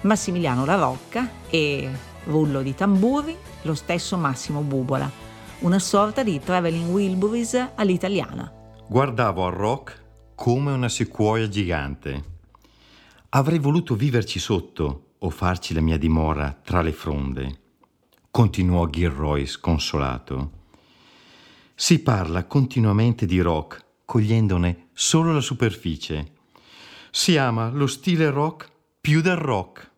Massimiliano 0.00 0.64
La 0.64 0.76
Rocca 0.76 1.28
e, 1.48 1.90
rullo 2.24 2.62
di 2.62 2.74
tamburi, 2.74 3.36
lo 3.62 3.74
stesso 3.74 4.16
Massimo 4.16 4.62
Bubola, 4.62 5.08
una 5.60 5.78
sorta 5.78 6.22
di 6.22 6.40
Traveling 6.40 6.90
Wilburys 6.90 7.68
all'italiana. 7.74 8.50
Guardavo 8.88 9.46
al 9.46 9.52
rock 9.52 10.02
come 10.34 10.72
una 10.72 10.88
sequoia 10.88 11.48
gigante. 11.48 12.24
Avrei 13.28 13.58
voluto 13.58 13.94
viverci 13.94 14.38
sotto 14.38 15.12
o 15.18 15.30
farci 15.30 15.74
la 15.74 15.80
mia 15.80 15.98
dimora 15.98 16.58
tra 16.60 16.82
le 16.82 16.92
fronde, 16.92 17.60
continuò 18.32 18.88
Gilroy 18.88 19.44
sconsolato. 19.44 20.60
Si 21.74 21.98
parla 21.98 22.46
continuamente 22.46 23.26
di 23.26 23.38
rock, 23.42 23.84
cogliendone 24.06 24.88
solo 24.94 25.34
la 25.34 25.42
superficie. 25.42 26.32
Si 27.10 27.36
ama 27.36 27.68
lo 27.68 27.86
stile 27.86 28.30
rock 28.30 28.70
più 29.02 29.20
del 29.20 29.36
rock. 29.36 29.90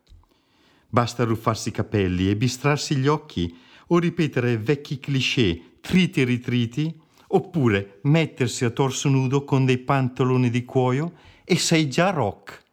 Basta 0.89 1.23
ruffarsi 1.23 1.69
i 1.69 1.71
capelli 1.71 2.29
e 2.29 2.35
bistrarsi 2.35 2.97
gli 2.97 3.07
occhi 3.07 3.57
o 3.87 3.99
ripetere 3.99 4.57
vecchi 4.57 4.99
cliché 4.99 5.77
triti 5.79 6.19
e 6.19 6.25
ritriti, 6.25 6.93
oppure 7.27 7.99
mettersi 8.03 8.65
a 8.65 8.69
torso 8.69 9.07
nudo 9.07 9.45
con 9.45 9.63
dei 9.63 9.77
pantaloni 9.77 10.49
di 10.49 10.65
cuoio 10.65 11.13
e 11.45 11.57
sei 11.57 11.89
già 11.89 12.09
rock. 12.09 12.63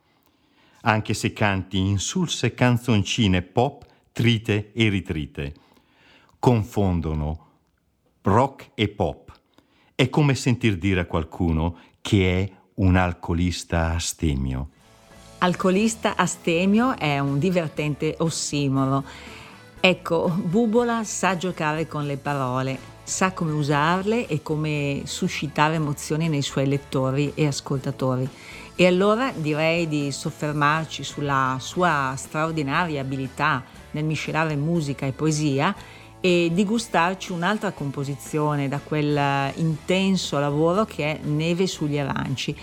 Anche 0.81 1.15
se 1.15 1.33
canti 1.33 1.79
insulse 1.79 2.53
canzoncine 2.53 3.43
pop 3.43 3.91
trite 4.13 4.73
e 4.73 4.89
ritrite. 4.89 5.55
Confondono 6.39 7.47
rock 8.23 8.71
e 8.75 8.89
pop. 8.89 9.33
È 9.95 10.09
come 10.09 10.35
sentir 10.35 10.77
dire 10.77 11.01
a 11.01 11.07
qualcuno 11.07 11.79
che 12.01 12.41
è 12.41 12.53
un 12.75 12.97
alcolista 12.97 13.95
astemio. 13.95 14.69
Alcolista 15.39 16.17
astemio 16.17 16.97
è 16.97 17.19
un 17.19 17.39
divertente 17.39 18.15
ossimoro. 18.19 19.05
Ecco, 19.81 20.29
Bubola 20.29 21.03
sa 21.03 21.37
giocare 21.37 21.89
con 21.89 22.07
le 22.07 22.17
parole, 22.17 22.79
sa 23.03 23.33
come 23.33 23.51
usarle 23.53 24.29
e 24.29 24.41
come 24.43 25.03
suscitare 25.05 25.75
emozioni 25.75 26.29
nei 26.29 26.43
suoi 26.43 26.69
lettori 26.69 27.33
e 27.35 27.47
ascoltatori. 27.47 28.29
E 28.77 28.87
allora 28.87 29.33
direi 29.33 29.89
di 29.89 30.13
soffermarci 30.13 31.03
sulla 31.03 31.57
sua 31.61 32.15
straordinaria 32.17 33.01
abilità 33.01 33.65
nel 33.93 34.05
miscelare 34.05 34.57
musica 34.57 35.07
e 35.07 35.13
poesia 35.13 35.75
e 36.21 36.51
di 36.53 36.65
gustarci 36.65 37.33
un'altra 37.33 37.73
composizione 37.73 38.69
da 38.69 38.79
quel 38.79 39.53
intenso 39.57 40.39
lavoro 40.39 40.85
che 40.85 41.05
è 41.05 41.21
Neve 41.25 41.67
sugli 41.67 41.99
aranci. 41.99 42.57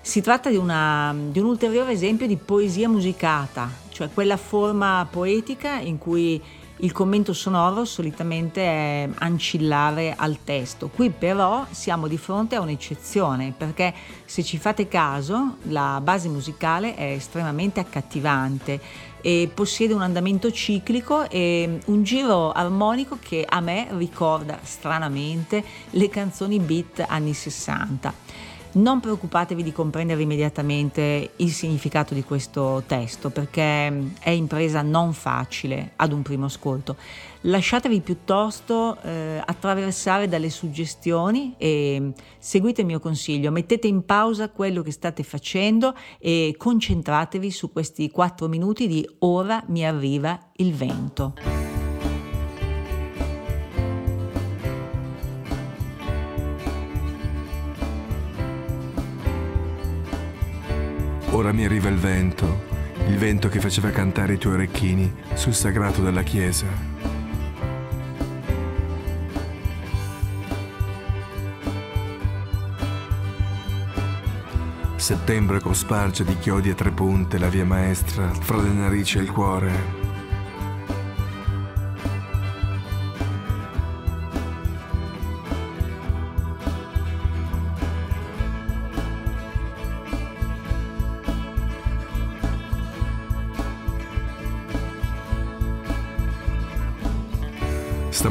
Si 0.00 0.20
tratta 0.20 0.50
di, 0.50 0.56
una, 0.56 1.14
di 1.16 1.38
un 1.38 1.46
ulteriore 1.46 1.92
esempio 1.92 2.26
di 2.26 2.36
poesia 2.36 2.88
musicata, 2.88 3.70
cioè 3.88 4.08
quella 4.12 4.36
forma 4.36 5.06
poetica 5.10 5.78
in 5.78 5.98
cui 5.98 6.40
il 6.82 6.90
commento 6.90 7.32
sonoro 7.32 7.84
solitamente 7.84 8.60
è 8.60 9.08
ancillare 9.18 10.14
al 10.16 10.38
testo. 10.42 10.88
Qui 10.88 11.10
però 11.10 11.64
siamo 11.70 12.08
di 12.08 12.18
fronte 12.18 12.56
a 12.56 12.60
un'eccezione 12.60 13.54
perché 13.56 13.94
se 14.24 14.42
ci 14.42 14.58
fate 14.58 14.88
caso 14.88 15.58
la 15.68 16.00
base 16.02 16.28
musicale 16.28 16.96
è 16.96 17.12
estremamente 17.12 17.78
accattivante 17.78 18.80
e 19.22 19.50
possiede 19.52 19.94
un 19.94 20.02
andamento 20.02 20.50
ciclico 20.50 21.30
e 21.30 21.78
un 21.86 22.02
giro 22.02 22.52
armonico 22.52 23.16
che 23.18 23.46
a 23.48 23.60
me 23.60 23.88
ricorda 23.92 24.58
stranamente 24.62 25.64
le 25.90 26.08
canzoni 26.10 26.58
beat 26.58 27.04
anni 27.08 27.32
60. 27.32 28.12
Non 28.74 29.00
preoccupatevi 29.00 29.62
di 29.62 29.70
comprendere 29.70 30.22
immediatamente 30.22 31.32
il 31.36 31.50
significato 31.50 32.14
di 32.14 32.24
questo 32.24 32.82
testo 32.86 33.28
perché 33.28 34.12
è 34.18 34.30
impresa 34.30 34.80
non 34.80 35.12
facile 35.12 35.92
ad 35.96 36.12
un 36.12 36.22
primo 36.22 36.46
ascolto. 36.46 36.96
Lasciatevi 37.42 38.00
piuttosto 38.00 38.96
eh, 39.02 39.42
attraversare 39.44 40.26
dalle 40.26 40.48
suggestioni 40.48 41.54
e 41.58 42.12
seguite 42.38 42.80
il 42.80 42.86
mio 42.86 43.00
consiglio, 43.00 43.50
mettete 43.50 43.88
in 43.88 44.06
pausa 44.06 44.48
quello 44.48 44.80
che 44.80 44.92
state 44.92 45.22
facendo 45.22 45.94
e 46.18 46.54
concentratevi 46.56 47.50
su 47.50 47.72
questi 47.72 48.10
quattro 48.10 48.48
minuti 48.48 48.88
di 48.88 49.06
ora 49.18 49.62
mi 49.66 49.84
arriva 49.84 50.38
il 50.56 50.72
vento. 50.72 51.71
Ora 61.42 61.50
mi 61.50 61.64
arriva 61.64 61.88
il 61.88 61.96
vento, 61.96 62.66
il 63.08 63.16
vento 63.16 63.48
che 63.48 63.58
faceva 63.58 63.90
cantare 63.90 64.34
i 64.34 64.38
tuoi 64.38 64.54
orecchini 64.54 65.12
sul 65.34 65.54
sagrato 65.54 66.00
della 66.00 66.22
chiesa. 66.22 66.66
Settembre 74.94 75.58
cosparge 75.58 76.22
di 76.22 76.38
chiodi 76.38 76.70
a 76.70 76.74
tre 76.74 76.92
punte 76.92 77.38
la 77.38 77.48
via 77.48 77.64
maestra 77.64 78.32
fra 78.32 78.58
le 78.58 78.70
narici 78.70 79.18
e 79.18 79.22
il 79.22 79.32
cuore. 79.32 80.01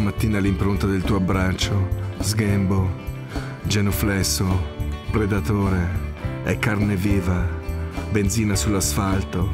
Stamattina 0.01 0.39
l'impronta 0.39 0.87
del 0.87 1.03
tuo 1.03 1.17
abbraccio, 1.17 1.87
sghembo, 2.21 2.89
genuflesso, 3.61 4.45
predatore, 5.11 5.89
è 6.41 6.57
carne 6.57 6.95
viva, 6.95 7.47
benzina 8.09 8.55
sull'asfalto, 8.55 9.47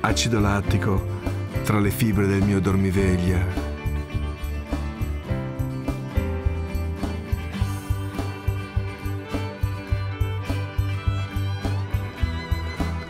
acido 0.00 0.40
lattico 0.40 1.20
tra 1.64 1.80
le 1.80 1.90
fibre 1.90 2.26
del 2.26 2.40
mio 2.40 2.62
dormiveglia. 2.62 3.44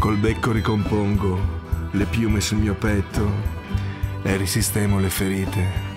Col 0.00 0.16
becco 0.16 0.50
ricompongo 0.50 1.38
le 1.92 2.04
piume 2.06 2.40
sul 2.40 2.58
mio 2.58 2.74
petto 2.74 3.30
e 4.24 4.36
risistemo 4.36 4.98
le 4.98 5.08
ferite. 5.08 5.93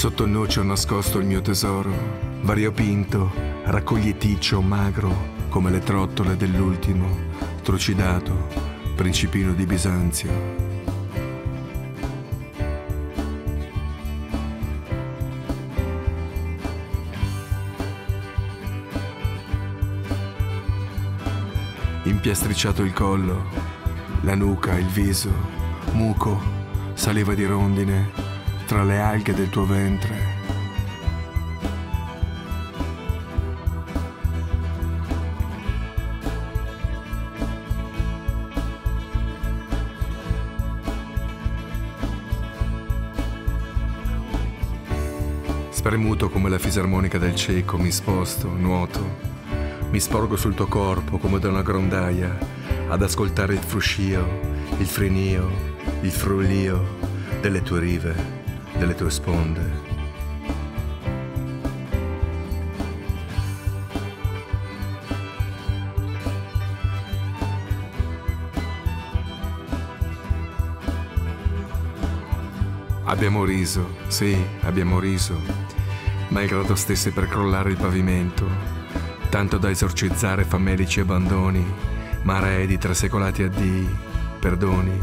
Sotto 0.00 0.24
il 0.24 0.30
noce 0.30 0.60
ho 0.60 0.62
nascosto 0.62 1.18
il 1.18 1.26
mio 1.26 1.42
tesoro, 1.42 1.92
variopinto, 2.40 3.30
raccoglieticcio, 3.64 4.62
magro, 4.62 5.14
come 5.50 5.70
le 5.70 5.80
trottole 5.80 6.38
dell'ultimo, 6.38 7.06
trucidato, 7.60 8.48
principino 8.94 9.52
di 9.52 9.66
Bisanzio. 9.66 10.30
Impiastricciato 22.04 22.82
il 22.82 22.94
collo, 22.94 23.44
la 24.22 24.34
nuca, 24.34 24.78
il 24.78 24.86
viso, 24.86 25.30
muco, 25.92 26.40
saliva 26.94 27.34
di 27.34 27.44
rondine 27.44 28.19
tra 28.70 28.84
le 28.84 29.00
alghe 29.00 29.34
del 29.34 29.50
tuo 29.50 29.66
ventre. 29.66 30.14
Spremuto 45.70 46.30
come 46.30 46.48
la 46.48 46.60
fisarmonica 46.60 47.18
del 47.18 47.34
cieco, 47.34 47.76
mi 47.76 47.90
sposto, 47.90 48.48
nuoto. 48.48 49.04
Mi 49.90 49.98
sporgo 49.98 50.36
sul 50.36 50.54
tuo 50.54 50.68
corpo 50.68 51.18
come 51.18 51.40
da 51.40 51.48
una 51.48 51.62
grondaia, 51.62 52.38
ad 52.86 53.02
ascoltare 53.02 53.54
il 53.54 53.58
fruscio, 53.58 54.24
il 54.78 54.86
frenio, 54.86 55.50
il 56.02 56.12
frullio 56.12 56.98
delle 57.40 57.62
tue 57.62 57.80
rive, 57.80 58.39
delle 58.80 58.94
tue 58.94 59.10
sponde. 59.10 59.88
Abbiamo 73.04 73.44
riso, 73.44 73.96
sì, 74.06 74.34
abbiamo 74.62 74.98
riso, 74.98 75.38
malgrado 76.28 76.74
stesse 76.74 77.10
per 77.10 77.28
crollare 77.28 77.70
il 77.70 77.76
pavimento, 77.76 78.48
tanto 79.28 79.58
da 79.58 79.68
esorcizzare 79.68 80.44
famelici 80.44 81.00
abbandoni, 81.00 81.62
maree 82.22 82.66
di 82.66 82.78
trasecolati 82.78 83.42
addii, 83.42 83.94
perdoni, 84.38 84.98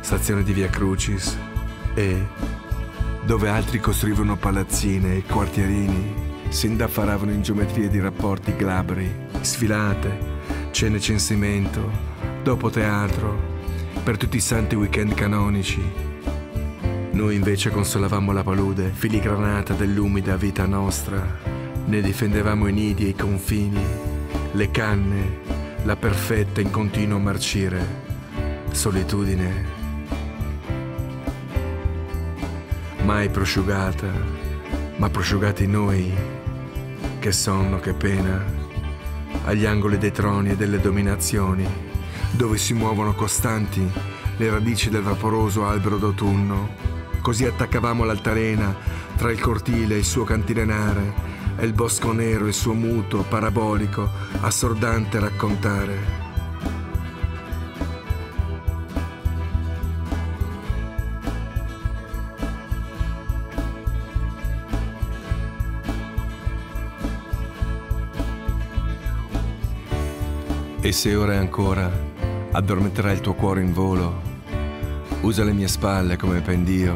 stazione 0.00 0.42
di 0.42 0.54
via 0.54 0.70
Crucis 0.70 1.36
e 1.92 2.26
dove 3.24 3.48
altri 3.48 3.80
costruivano 3.80 4.36
palazzine 4.36 5.16
e 5.16 5.22
quartierini, 5.22 6.14
si 6.48 6.66
indaffaravano 6.66 7.32
in 7.32 7.42
geometrie 7.42 7.88
di 7.88 8.00
rapporti 8.00 8.54
glabri, 8.56 9.10
sfilate, 9.40 10.32
cene 10.70 11.00
censimento, 11.00 11.90
dopo 12.42 12.70
teatro, 12.70 13.52
per 14.02 14.16
tutti 14.16 14.36
i 14.36 14.40
santi 14.40 14.74
weekend 14.74 15.14
canonici, 15.14 15.82
noi 17.14 17.36
invece 17.36 17.70
consolavamo 17.70 18.32
la 18.32 18.42
palude, 18.42 18.90
filigranata 18.92 19.72
dell'umida 19.72 20.36
vita 20.36 20.66
nostra. 20.66 21.24
Ne 21.86 22.00
difendevamo 22.00 22.66
i 22.66 22.72
nidi 22.72 23.04
e 23.06 23.10
i 23.10 23.14
confini, 23.14 23.80
le 24.50 24.70
canne, 24.72 25.38
la 25.84 25.94
perfetta 25.94 26.60
in 26.60 26.72
continuo 26.72 27.20
marcire. 27.20 28.02
Solitudine. 28.72 29.73
Mai 33.04 33.28
prosciugata, 33.28 34.08
ma 34.96 35.10
prosciugati 35.10 35.66
noi. 35.66 36.12
Che 37.18 37.32
sonno, 37.32 37.78
che 37.78 37.92
pena. 37.92 38.42
Agli 39.44 39.66
angoli 39.66 39.98
dei 39.98 40.10
troni 40.10 40.50
e 40.50 40.56
delle 40.56 40.80
dominazioni, 40.80 41.66
dove 42.30 42.56
si 42.56 42.72
muovono 42.72 43.14
costanti 43.14 43.88
le 44.36 44.50
radici 44.50 44.88
del 44.90 45.02
vaporoso 45.02 45.66
albero 45.66 45.96
d'autunno 45.96 46.92
Così 47.24 47.46
attaccavamo 47.46 48.04
l'altalena 48.04 48.76
tra 49.16 49.32
il 49.32 49.40
cortile 49.40 49.94
e 49.94 49.98
il 49.98 50.04
suo 50.04 50.24
cantilenare 50.24 51.14
e 51.56 51.64
il 51.64 51.72
bosco 51.72 52.12
nero 52.12 52.44
e 52.44 52.48
il 52.48 52.54
suo 52.54 52.74
muto, 52.74 53.24
parabolico, 53.26 54.10
assordante 54.42 55.18
raccontare. 55.18 56.23
E 70.84 70.92
se 70.92 71.16
ora 71.16 71.38
ancora 71.38 71.90
addormenterà 72.52 73.10
il 73.10 73.22
tuo 73.22 73.32
cuore 73.32 73.62
in 73.62 73.72
volo, 73.72 74.20
Usa 75.22 75.42
le 75.42 75.54
mie 75.54 75.66
spalle 75.66 76.18
come 76.18 76.42
pendio 76.42 76.94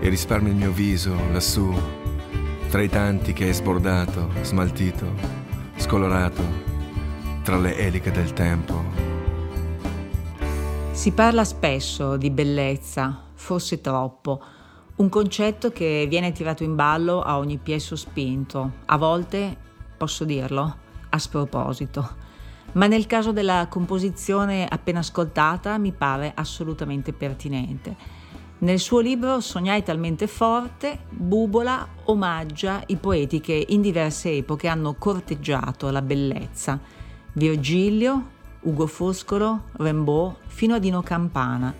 e 0.00 0.08
risparmia 0.08 0.52
il 0.52 0.56
mio 0.56 0.72
viso 0.72 1.14
lassù, 1.30 1.70
tra 2.70 2.80
i 2.80 2.88
tanti 2.88 3.34
che 3.34 3.50
è 3.50 3.52
sbordato, 3.52 4.30
smaltito, 4.40 5.04
scolorato, 5.76 6.42
tra 7.42 7.58
le 7.58 7.76
eliche 7.76 8.10
del 8.10 8.32
tempo. 8.32 8.82
Si 10.92 11.12
parla 11.12 11.44
spesso 11.44 12.16
di 12.16 12.30
bellezza, 12.30 13.24
forse 13.34 13.82
troppo, 13.82 14.42
un 14.96 15.10
concetto 15.10 15.70
che 15.70 16.06
viene 16.08 16.32
tirato 16.32 16.64
in 16.64 16.74
ballo 16.74 17.20
a 17.20 17.36
ogni 17.36 17.58
piè 17.58 17.76
sospinto, 17.76 18.72
a 18.86 18.96
volte, 18.96 19.54
posso 19.98 20.24
dirlo, 20.24 20.76
a 21.10 21.18
sproposito 21.18 22.27
ma 22.78 22.86
nel 22.86 23.06
caso 23.06 23.32
della 23.32 23.66
composizione 23.68 24.64
appena 24.64 25.00
ascoltata 25.00 25.76
mi 25.78 25.92
pare 25.92 26.30
assolutamente 26.32 27.12
pertinente. 27.12 27.96
Nel 28.58 28.78
suo 28.78 29.00
libro 29.00 29.40
Sognai 29.40 29.82
talmente 29.82 30.28
forte, 30.28 31.00
Bubola 31.10 31.86
omaggia 32.04 32.82
i 32.86 32.96
poeti 32.96 33.40
che 33.40 33.66
in 33.68 33.80
diverse 33.80 34.30
epoche 34.30 34.68
hanno 34.68 34.94
corteggiato 34.94 35.90
la 35.90 36.02
bellezza. 36.02 36.80
Virgilio, 37.32 38.36
Ugo 38.60 38.86
Foscolo, 38.86 39.64
Rimbaud, 39.72 40.36
fino 40.46 40.76
a 40.76 40.78
Dino 40.78 41.02
Campana 41.02 41.74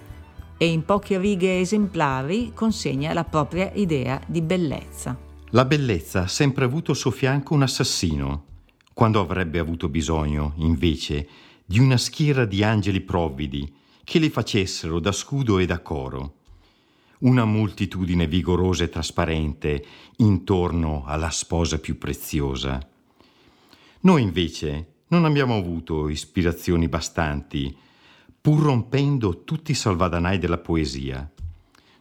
e 0.57 0.67
in 0.67 0.85
poche 0.85 1.17
righe 1.19 1.61
esemplari 1.61 2.53
consegna 2.53 3.13
la 3.13 3.25
propria 3.25 3.71
idea 3.75 4.21
di 4.27 4.43
bellezza. 4.43 5.17
La 5.51 5.65
bellezza 5.65 6.23
ha 6.23 6.29
sempre 6.29 6.65
avuto 6.65 6.91
al 6.91 6.97
suo 6.97 7.13
fianco 7.13 7.55
un 7.55 7.63
assassino, 7.63 8.48
quando 8.99 9.21
avrebbe 9.21 9.61
avuto 9.61 9.89
bisogno, 9.89 10.55
invece, 10.57 11.29
di 11.65 11.79
una 11.79 11.97
schiera 11.97 12.45
di 12.45 12.65
angeli 12.65 13.01
provvidi 13.01 13.73
che 14.03 14.19
le 14.19 14.29
facessero 14.29 14.99
da 14.99 15.13
scudo 15.13 15.61
e 15.61 15.67
da 15.67 15.79
coro. 15.79 16.39
Una 17.21 17.45
moltitudine 17.45 18.27
vigorosa 18.27 18.83
e 18.83 18.89
trasparente 18.89 19.85
intorno 20.17 21.05
alla 21.07 21.31
sposa 21.31 21.79
più 21.79 21.97
preziosa. 21.97 22.85
Noi 24.01 24.23
invece 24.23 24.95
non 25.11 25.25
abbiamo 25.25 25.57
avuto 25.57 26.09
ispirazioni 26.09 26.89
bastanti, 26.89 27.73
pur 28.41 28.63
rompendo 28.63 29.45
tutti 29.45 29.71
i 29.71 29.77
salvadanai 29.77 30.39
della 30.39 30.59
poesia. 30.59 31.31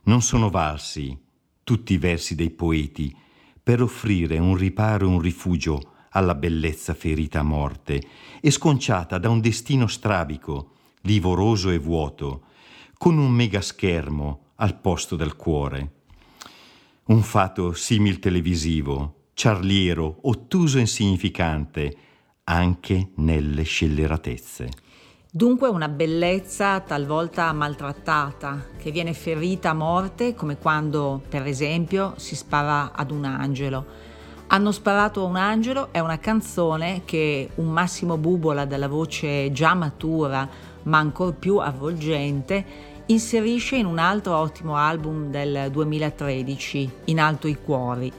Non 0.05 0.23
sono 0.23 0.49
valsi 0.49 1.15
tutti 1.63 1.93
i 1.93 1.99
versi 1.99 2.33
dei 2.33 2.49
poeti 2.49 3.15
per 3.61 3.83
offrire 3.83 4.39
un 4.39 4.55
riparo 4.55 5.05
e 5.05 5.09
un 5.09 5.19
rifugio 5.19 5.91
alla 6.17 6.33
bellezza 6.33 6.95
ferita 6.95 7.39
a 7.39 7.43
morte 7.43 8.01
e 8.41 8.49
sconciata 8.49 9.19
da 9.19 9.29
un 9.29 9.39
destino 9.39 9.85
strabico, 9.85 10.71
livoroso 11.01 11.69
e 11.69 11.77
vuoto, 11.77 12.41
con 12.97 13.19
un 13.19 13.31
megaschermo 13.31 14.45
al 14.55 14.79
posto 14.79 15.15
del 15.15 15.35
cuore. 15.35 15.91
Un 17.05 17.21
fatto 17.21 17.73
simil 17.73 18.17
televisivo, 18.17 19.27
ciarliero, 19.35 20.17
ottuso 20.23 20.77
e 20.77 20.81
insignificante, 20.81 21.95
anche 22.45 23.11
nelle 23.17 23.61
scelleratezze. 23.61 24.69
Dunque 25.29 25.69
una 25.69 25.87
bellezza 25.87 26.79
talvolta 26.79 27.53
maltrattata, 27.53 28.69
che 28.79 28.89
viene 28.89 29.13
ferita 29.13 29.69
a 29.69 29.73
morte 29.73 30.33
come 30.33 30.57
quando, 30.57 31.21
per 31.29 31.45
esempio, 31.45 32.15
si 32.17 32.35
spara 32.35 32.91
ad 32.93 33.11
un 33.11 33.25
angelo. 33.25 34.06
Hanno 34.49 34.71
sparato 34.71 35.21
a 35.21 35.25
un 35.25 35.35
angelo 35.35 35.89
è 35.91 35.99
una 35.99 36.19
canzone 36.19 37.01
che 37.03 37.49
un 37.55 37.67
Massimo 37.67 38.15
Bubola 38.15 38.63
dalla 38.63 38.87
voce 38.87 39.51
già 39.51 39.73
matura 39.73 40.47
ma 40.83 40.99
ancor 40.99 41.33
più 41.33 41.57
avvolgente 41.57 42.65
inserisce 43.07 43.75
in 43.75 43.85
un 43.85 43.97
altro 43.97 44.37
ottimo 44.37 44.77
album 44.77 45.29
del 45.31 45.69
2013, 45.69 46.91
In 47.05 47.19
alto 47.19 47.49
i 47.49 47.57
cuori. 47.61 48.09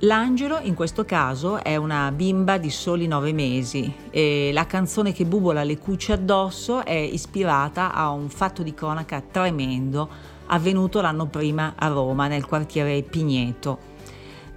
L'angelo 0.00 0.60
in 0.62 0.74
questo 0.74 1.04
caso 1.04 1.60
è 1.64 1.74
una 1.74 2.12
bimba 2.12 2.56
di 2.56 2.70
soli 2.70 3.08
nove 3.08 3.32
mesi 3.32 3.92
e 4.10 4.50
la 4.52 4.66
canzone 4.66 5.12
che 5.12 5.24
bubola 5.24 5.64
le 5.64 5.78
cucce 5.78 6.12
addosso 6.12 6.84
è 6.84 6.92
ispirata 6.92 7.92
a 7.92 8.10
un 8.10 8.28
fatto 8.28 8.62
di 8.62 8.72
cronaca 8.72 9.20
tremendo 9.20 10.08
avvenuto 10.46 11.00
l'anno 11.00 11.26
prima 11.26 11.72
a 11.76 11.88
Roma 11.88 12.28
nel 12.28 12.46
quartiere 12.46 13.02
Pigneto. 13.02 13.93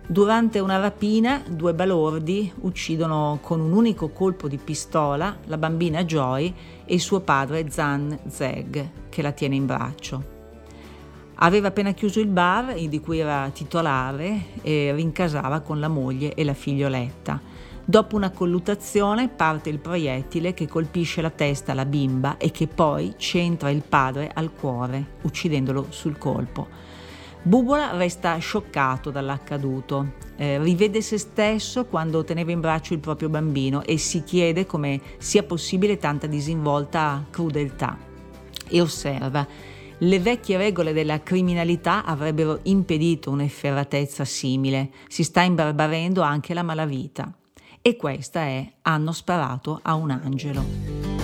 Durante 0.09 0.59
una 0.59 0.79
rapina, 0.79 1.43
due 1.45 1.73
balordi 1.73 2.49
uccidono 2.61 3.39
con 3.41 3.59
un 3.59 3.73
unico 3.73 4.07
colpo 4.07 4.47
di 4.47 4.55
pistola 4.55 5.35
la 5.47 5.57
bambina 5.57 6.05
Joy 6.05 6.53
e 6.85 6.93
il 6.93 7.01
suo 7.01 7.19
padre 7.19 7.69
Zan 7.69 8.17
Zeg, 8.25 8.89
che 9.09 9.21
la 9.21 9.33
tiene 9.33 9.55
in 9.55 9.65
braccio. 9.65 10.35
Aveva 11.35 11.67
appena 11.67 11.91
chiuso 11.91 12.21
il 12.21 12.27
bar 12.27 12.73
di 12.75 12.99
cui 13.01 13.19
era 13.19 13.49
titolare 13.49 14.61
e 14.61 14.93
rincasava 14.95 15.59
con 15.59 15.81
la 15.81 15.89
moglie 15.89 16.33
e 16.35 16.45
la 16.45 16.53
figlioletta. 16.53 17.41
Dopo 17.83 18.15
una 18.15 18.31
colluttazione 18.31 19.27
parte 19.27 19.69
il 19.69 19.79
proiettile 19.79 20.53
che 20.53 20.69
colpisce 20.69 21.21
la 21.21 21.31
testa 21.31 21.73
alla 21.73 21.85
bimba 21.85 22.37
e 22.37 22.51
che 22.51 22.67
poi 22.67 23.15
centra 23.17 23.69
il 23.69 23.83
padre 23.87 24.31
al 24.33 24.53
cuore, 24.53 25.15
uccidendolo 25.23 25.87
sul 25.89 26.17
colpo. 26.17 26.86
Bubola 27.47 27.95
resta 27.95 28.35
scioccato 28.39 29.09
dall'accaduto, 29.09 30.15
eh, 30.35 30.61
rivede 30.61 31.01
se 31.01 31.17
stesso 31.17 31.85
quando 31.85 32.25
teneva 32.25 32.51
in 32.51 32.59
braccio 32.59 32.91
il 32.91 32.99
proprio 32.99 33.29
bambino 33.29 33.83
e 33.83 33.97
si 33.97 34.25
chiede 34.25 34.65
come 34.65 34.99
sia 35.17 35.43
possibile 35.43 35.97
tanta 35.97 36.27
disinvolta 36.27 37.25
crudeltà. 37.29 37.97
E 38.67 38.81
osserva 38.81 39.47
le 39.99 40.19
vecchie 40.19 40.57
regole 40.57 40.91
della 40.91 41.23
criminalità 41.23 42.03
avrebbero 42.03 42.59
impedito 42.63 43.31
un'efferatezza 43.31 44.25
simile, 44.25 44.89
si 45.07 45.23
sta 45.23 45.41
imbarbarendo 45.41 46.21
anche 46.21 46.53
la 46.53 46.63
malavita. 46.63 47.33
E 47.81 47.95
questa 47.95 48.41
è 48.41 48.69
Hanno 48.81 49.13
sparato 49.13 49.79
a 49.83 49.93
un 49.93 50.11
angelo. 50.11 51.16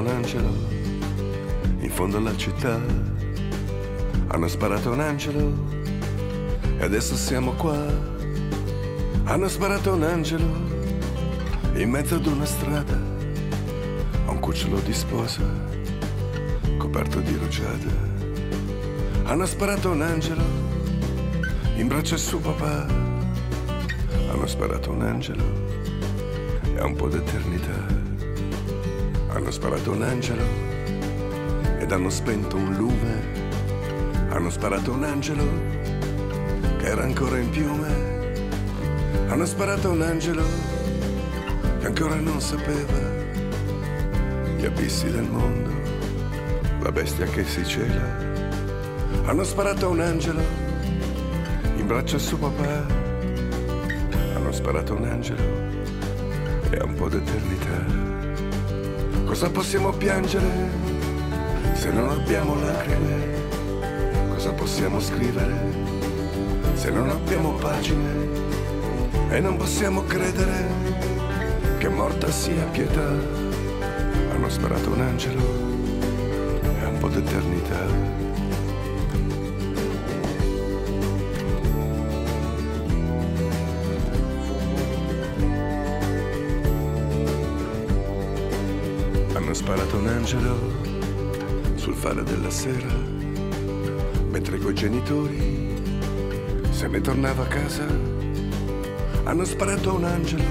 Un 0.00 0.06
angelo 0.06 0.48
in 1.80 1.90
fondo 1.90 2.16
alla 2.16 2.34
città. 2.36 2.80
Hanno 4.28 4.48
sparato 4.48 4.90
un 4.90 5.00
angelo 5.00 5.52
e 6.78 6.82
adesso 6.82 7.16
siamo 7.16 7.52
qua. 7.52 7.78
Hanno 9.24 9.48
sparato 9.48 9.92
un 9.92 10.02
angelo 10.02 10.46
in 11.74 11.90
mezzo 11.90 12.14
ad 12.14 12.26
una 12.26 12.46
strada. 12.46 12.98
A 14.26 14.30
un 14.30 14.38
cucciolo 14.38 14.80
di 14.80 14.92
sposa 14.92 15.42
coperto 16.78 17.20
di 17.20 17.34
rugiada. 17.36 18.08
Hanno 19.24 19.44
sparato 19.44 19.90
un 19.90 20.00
angelo 20.00 20.44
in 21.76 21.86
braccio 21.88 22.14
a 22.14 22.18
suo 22.18 22.38
papà. 22.38 22.86
Hanno 24.30 24.46
sparato 24.46 24.92
un 24.92 25.02
angelo 25.02 25.44
e 26.74 26.78
ha 26.78 26.86
un 26.86 26.96
po' 26.96 27.08
d'eternità. 27.08 27.99
Hanno 29.50 29.58
sparato 29.58 29.90
un 29.90 30.02
angelo 30.02 30.44
ed 31.80 31.90
hanno 31.90 32.08
spento 32.08 32.54
un 32.54 32.72
lume. 32.76 34.28
Hanno 34.28 34.48
sparato 34.48 34.92
un 34.92 35.02
angelo 35.02 35.44
che 36.78 36.86
era 36.86 37.02
ancora 37.02 37.36
in 37.38 37.50
piume. 37.50 37.88
Hanno 39.26 39.44
sparato 39.46 39.90
un 39.90 40.02
angelo 40.02 40.44
che 41.80 41.86
ancora 41.86 42.14
non 42.14 42.40
sapeva 42.40 43.00
gli 44.56 44.66
abissi 44.66 45.10
del 45.10 45.28
mondo, 45.28 45.70
la 46.80 46.92
bestia 46.92 47.26
che 47.26 47.44
si 47.44 47.64
cela. 47.64 48.06
Hanno 49.24 49.42
sparato 49.42 49.88
un 49.88 49.98
angelo 49.98 50.42
in 51.74 51.88
braccio 51.88 52.14
a 52.14 52.20
suo 52.20 52.36
papà. 52.36 52.86
Hanno 54.36 54.52
sparato 54.52 54.94
un 54.94 55.04
angelo 55.06 55.42
e 56.70 56.76
ha 56.76 56.84
un 56.84 56.94
po' 56.94 57.08
d'eternità. 57.08 57.99
Cosa 59.30 59.48
possiamo 59.48 59.92
piangere 59.92 60.44
se 61.74 61.92
non 61.92 62.10
abbiamo 62.10 62.56
lacrime? 62.56 64.28
Cosa 64.34 64.50
possiamo 64.50 64.98
scrivere 64.98 65.54
se 66.74 66.90
non 66.90 67.08
abbiamo 67.08 67.52
pagine? 67.52 68.28
E 69.30 69.38
non 69.38 69.56
possiamo 69.56 70.02
credere 70.02 70.66
che 71.78 71.88
morta 71.88 72.28
sia 72.28 72.64
pietà. 72.72 73.08
Hanno 74.32 74.48
sparato 74.48 74.90
un 74.90 75.00
angelo 75.00 75.42
e 76.80 76.84
un 76.86 76.98
po' 76.98 77.08
d'eternità. 77.08 78.29
Un 90.00 90.06
angelo 90.06 90.56
sul 91.74 91.94
fare 91.94 92.22
della 92.22 92.48
sera, 92.48 92.88
mentre 94.30 94.56
coi 94.56 94.72
genitori 94.72 95.76
se 96.70 96.88
ne 96.88 97.02
tornava 97.02 97.42
a 97.42 97.46
casa. 97.46 97.84
Hanno 99.24 99.44
sparato 99.44 99.94
un 99.94 100.04
angelo, 100.04 100.42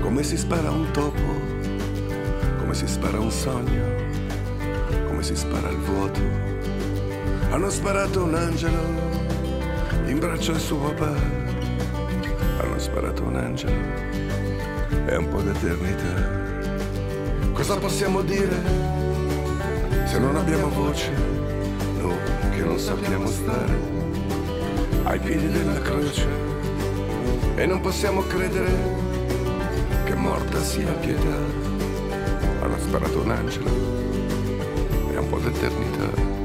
come 0.00 0.22
si 0.22 0.36
spara 0.36 0.70
un 0.70 0.90
topo, 0.90 1.22
come 2.58 2.74
si 2.74 2.86
spara 2.86 3.18
un 3.18 3.30
sogno, 3.30 3.84
come 5.06 5.22
si 5.22 5.34
spara 5.34 5.70
il 5.70 5.78
vuoto. 5.78 6.20
Hanno 7.48 7.70
sparato 7.70 8.24
un 8.24 8.34
angelo 8.34 8.82
in 10.06 10.18
braccio 10.18 10.52
al 10.52 10.60
suo 10.60 10.76
papà. 10.76 11.14
Hanno 12.60 12.78
sparato 12.78 13.22
un 13.22 13.36
angelo 13.36 13.80
e 15.06 15.16
un 15.16 15.28
po' 15.30 15.40
d'eternità. 15.40 16.47
Cosa 17.58 17.76
possiamo 17.76 18.22
dire 18.22 18.56
se 20.04 20.20
non 20.20 20.36
abbiamo 20.36 20.68
voce? 20.68 21.10
Noi 22.00 22.16
che 22.52 22.62
non 22.62 22.78
sappiamo 22.78 23.26
stare 23.26 23.76
ai 25.02 25.18
piedi 25.18 25.48
della 25.48 25.80
croce 25.80 26.24
e 27.56 27.66
non 27.66 27.80
possiamo 27.80 28.22
credere 28.22 28.70
che 30.04 30.14
morta 30.14 30.62
sia 30.62 30.92
pietà. 30.92 31.36
Hanno 32.60 32.78
sparato 32.78 33.22
un 33.22 33.30
angelo 33.32 33.70
e 35.10 35.18
un 35.18 35.28
po' 35.28 35.38
d'eternità. 35.38 36.37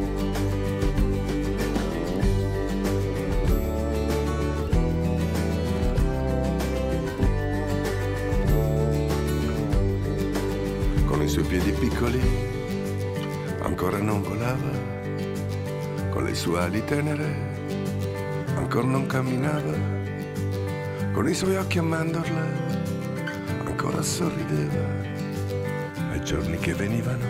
Piccoli 12.04 12.22
ancora 13.62 13.98
non 14.00 14.22
volava, 14.22 14.72
con 16.10 16.26
le 16.26 16.36
sue 16.36 16.60
ali 16.60 16.84
tenere 16.84 17.52
ancora 18.56 18.86
non 18.86 19.06
camminava, 19.06 19.74
con 21.14 21.30
i 21.30 21.34
suoi 21.34 21.56
occhi 21.56 21.78
a 21.78 21.84
mandorla 21.84 22.46
ancora 23.66 24.02
sorrideva 24.02 24.86
ai 26.12 26.24
giorni 26.24 26.58
che 26.58 26.74
venivano 26.74 27.26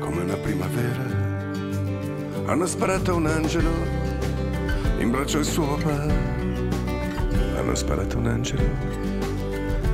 come 0.00 0.22
una 0.22 0.36
primavera. 0.36 1.28
Hanno 2.44 2.66
sparato 2.66 3.14
un 3.14 3.26
angelo 3.26 3.70
in 4.98 5.10
braccio 5.10 5.38
al 5.38 5.44
suo 5.44 5.76
papà, 5.76 6.02
hanno 7.56 7.74
sparato 7.74 8.18
un 8.18 8.26
angelo 8.26 8.68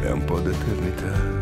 e 0.02 0.10
un 0.10 0.24
po' 0.24 0.40
d'eternità. 0.40 1.35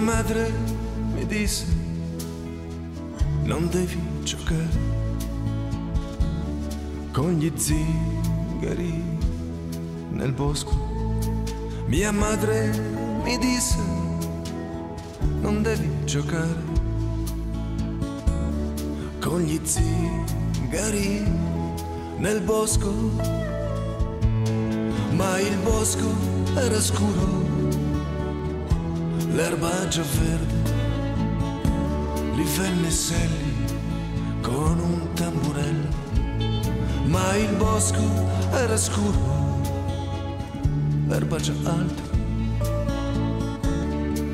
Mia 0.00 0.12
madre 0.14 0.50
mi 1.12 1.26
disse, 1.26 1.66
non 3.42 3.68
devi 3.68 4.00
giocare 4.22 4.70
con 7.12 7.32
gli 7.32 7.52
zingari 7.54 9.04
nel 10.12 10.32
bosco. 10.32 10.72
Mia 11.84 12.12
madre 12.12 12.70
mi 13.22 13.36
disse, 13.36 13.76
non 15.42 15.60
devi 15.60 15.90
giocare 16.06 16.62
con 19.20 19.42
gli 19.42 19.60
zingari 19.62 21.30
nel 22.16 22.40
bosco. 22.40 22.90
Ma 25.10 25.38
il 25.40 25.58
bosco 25.58 26.06
era 26.54 26.80
scuro, 26.80 27.49
l'erba 29.32 29.88
già 29.88 30.02
verde, 30.02 30.70
li 32.34 32.44
venne 32.56 32.90
selli 32.90 33.54
con 34.40 34.78
un 34.78 35.12
tamburello. 35.14 35.98
Ma 37.06 37.36
il 37.36 37.54
bosco 37.56 38.02
era 38.52 38.76
scuro, 38.76 39.60
l'erba 41.06 41.38
già 41.38 41.52
alta. 41.64 42.08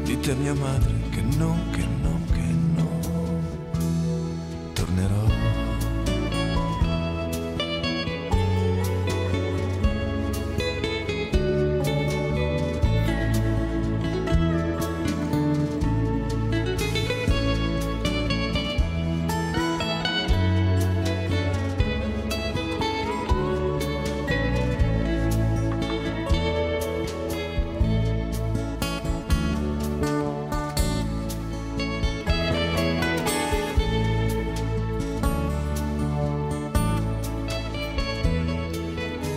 Dite 0.05 0.31
a 0.31 0.35
mia 0.35 0.55
madre 0.55 0.95
che 1.11 1.23
non, 1.37 1.59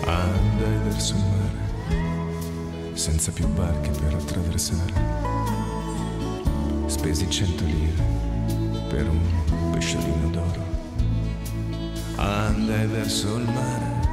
Andai 0.09 0.77
verso 0.85 1.13
il 1.13 1.23
mare, 1.23 2.95
senza 2.95 3.31
più 3.31 3.47
barche 3.49 3.91
per 3.91 4.15
attraversare. 4.15 4.93
Spesi 6.87 7.29
cento 7.29 7.63
lire 7.63 8.03
per 8.89 9.07
un 9.07 9.19
pesciolino 9.71 10.29
d'oro. 10.31 10.65
Andai 12.15 12.87
verso 12.87 13.35
il 13.35 13.45
mare, 13.45 14.07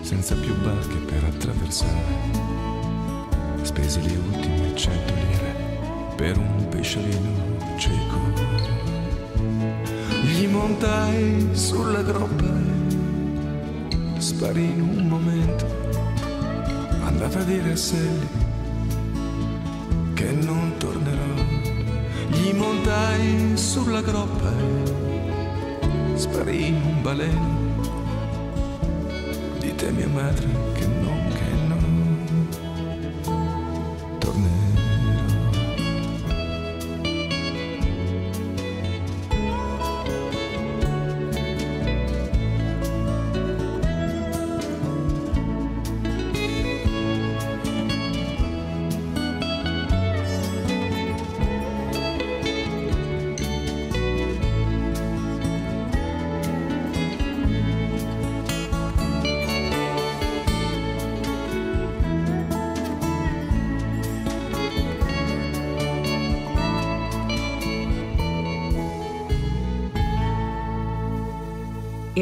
senza 0.00 0.34
più 0.36 0.56
barche 0.62 0.96
per 0.96 1.22
attraversare. 1.24 2.46
Spesi 3.60 4.00
le 4.00 4.16
ultime 4.16 4.74
cento 4.74 5.12
lire 5.12 5.54
per 6.16 6.38
un 6.38 6.66
pesciolino 6.70 7.76
cieco. 7.76 8.16
Gli 10.22 10.46
montai 10.46 11.50
sulla 11.52 12.00
groppa 12.00 12.86
sparì 14.18 14.64
in 14.64 14.80
un 14.80 15.06
momento. 15.06 15.66
Andata 17.02 17.40
a 17.40 17.44
dire 17.44 17.72
a 17.72 17.76
Sally 17.76 18.28
che 20.14 20.30
non 20.32 20.74
tornerò. 20.78 21.34
Gli 22.28 22.52
montai 22.52 23.56
sulla 23.56 24.02
groppa 24.02 24.52
e 26.12 26.16
sparì 26.16 26.66
in 26.66 26.74
un 26.74 27.02
baleno. 27.02 27.56
Dite 29.58 29.88
a 29.88 29.90
mia 29.92 30.08
madre 30.08 30.46
che 30.74 30.86
non, 30.86 30.97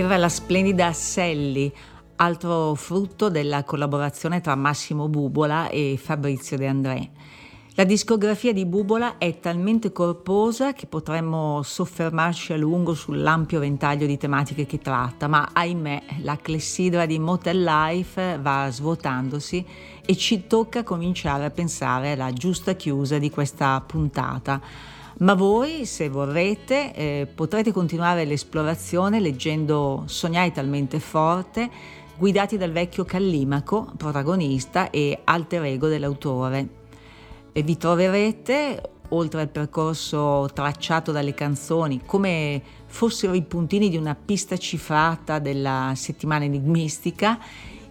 Era 0.06 0.18
la 0.18 0.28
splendida 0.28 0.92
Sally, 0.92 1.70
altro 2.14 2.76
frutto 2.76 3.28
della 3.28 3.64
collaborazione 3.64 4.40
tra 4.40 4.54
Massimo 4.54 5.08
Bubola 5.08 5.68
e 5.68 5.98
Fabrizio 6.00 6.56
De 6.56 6.68
André. 6.68 7.10
La 7.74 7.82
discografia 7.82 8.52
di 8.52 8.66
Bubola 8.66 9.18
è 9.18 9.40
talmente 9.40 9.90
corposa 9.90 10.74
che 10.74 10.86
potremmo 10.86 11.60
soffermarci 11.64 12.52
a 12.52 12.56
lungo 12.56 12.94
sull'ampio 12.94 13.58
ventaglio 13.58 14.06
di 14.06 14.16
tematiche 14.16 14.64
che 14.64 14.78
tratta, 14.78 15.26
ma 15.26 15.48
ahimè 15.52 16.02
la 16.22 16.36
clessidra 16.36 17.04
di 17.04 17.18
Motel 17.18 17.64
Life 17.64 18.38
va 18.40 18.70
svuotandosi 18.70 19.66
e 20.06 20.16
ci 20.16 20.46
tocca 20.46 20.84
cominciare 20.84 21.46
a 21.46 21.50
pensare 21.50 22.12
alla 22.12 22.32
giusta 22.32 22.74
chiusa 22.74 23.18
di 23.18 23.28
questa 23.28 23.82
puntata. 23.84 24.94
Ma 25.18 25.32
voi, 25.32 25.86
se 25.86 26.10
vorrete, 26.10 26.92
eh, 26.92 27.26
potrete 27.34 27.72
continuare 27.72 28.26
l'esplorazione 28.26 29.18
leggendo 29.18 30.02
Sognai 30.04 30.52
talmente 30.52 31.00
forte, 31.00 31.70
guidati 32.18 32.58
dal 32.58 32.70
vecchio 32.70 33.06
Callimaco, 33.06 33.92
protagonista 33.96 34.90
e 34.90 35.20
alter 35.24 35.64
ego 35.64 35.88
dell'autore. 35.88 36.68
E 37.50 37.62
vi 37.62 37.78
troverete, 37.78 38.90
oltre 39.08 39.40
al 39.40 39.48
percorso 39.48 40.50
tracciato 40.52 41.12
dalle 41.12 41.32
canzoni, 41.32 42.02
come 42.04 42.60
fossero 42.84 43.32
i 43.32 43.42
puntini 43.42 43.88
di 43.88 43.96
una 43.96 44.14
pista 44.14 44.58
cifrata 44.58 45.38
della 45.38 45.94
settimana 45.96 46.44
enigmistica, 46.44 47.38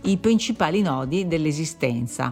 i 0.02 0.18
principali 0.18 0.84
nodi 0.84 1.28
dell'esistenza, 1.28 2.32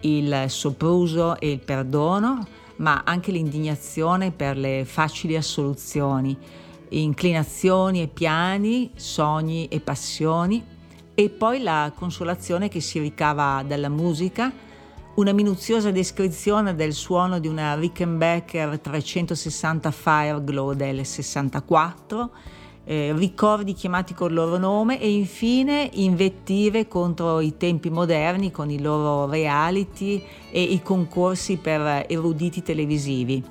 il 0.00 0.46
sopruso 0.48 1.38
e 1.38 1.52
il 1.52 1.60
perdono, 1.60 2.62
ma 2.76 3.02
anche 3.04 3.30
l'indignazione 3.30 4.30
per 4.30 4.56
le 4.56 4.84
facili 4.84 5.36
assoluzioni, 5.36 6.36
inclinazioni 6.90 8.02
e 8.02 8.08
piani, 8.08 8.90
sogni 8.94 9.68
e 9.68 9.80
passioni, 9.80 10.64
e 11.14 11.30
poi 11.30 11.62
la 11.62 11.92
consolazione 11.94 12.68
che 12.68 12.80
si 12.80 12.98
ricava 12.98 13.62
dalla 13.66 13.88
musica, 13.88 14.52
una 15.14 15.32
minuziosa 15.32 15.92
descrizione 15.92 16.74
del 16.74 16.92
suono 16.92 17.38
di 17.38 17.46
una 17.46 17.76
Rickenbacker 17.76 18.80
360 18.80 19.90
Fireglow 19.92 20.72
del 20.72 21.06
64, 21.06 22.30
eh, 22.84 23.12
ricordi 23.16 23.72
chiamati 23.72 24.14
col 24.14 24.32
loro 24.32 24.58
nome 24.58 25.00
e 25.00 25.10
infine 25.10 25.88
invettive 25.94 26.86
contro 26.86 27.40
i 27.40 27.56
tempi 27.56 27.90
moderni 27.90 28.50
con 28.50 28.70
i 28.70 28.80
loro 28.80 29.28
reality 29.28 30.22
e 30.50 30.62
i 30.62 30.82
concorsi 30.82 31.56
per 31.56 32.06
eruditi 32.08 32.62
televisivi. 32.62 33.42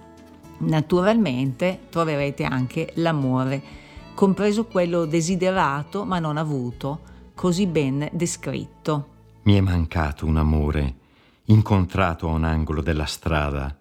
Naturalmente 0.59 1.79
troverete 1.89 2.43
anche 2.43 2.91
l'amore, 2.95 3.61
compreso 4.13 4.65
quello 4.65 5.05
desiderato 5.05 6.05
ma 6.05 6.19
non 6.19 6.37
avuto, 6.37 6.99
così 7.33 7.65
ben 7.65 8.07
descritto. 8.11 9.07
Mi 9.43 9.55
è 9.55 9.59
mancato 9.59 10.25
un 10.25 10.37
amore, 10.37 10.95
incontrato 11.45 12.29
a 12.29 12.31
un 12.31 12.43
angolo 12.43 12.81
della 12.81 13.05
strada, 13.05 13.75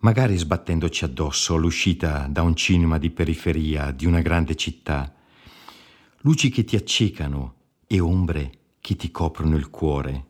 magari 0.00 0.36
sbattendoci 0.36 1.04
addosso 1.04 1.54
all'uscita 1.54 2.26
da 2.28 2.42
un 2.42 2.54
cinema 2.54 2.98
di 2.98 3.10
periferia 3.10 3.90
di 3.90 4.06
una 4.06 4.20
grande 4.20 4.56
città. 4.56 5.14
Luci 6.20 6.50
che 6.50 6.64
ti 6.64 6.76
accecano 6.76 7.54
e 7.86 8.00
ombre 8.00 8.52
che 8.80 8.96
ti 8.96 9.10
coprono 9.10 9.56
il 9.56 9.68
cuore. 9.68 10.26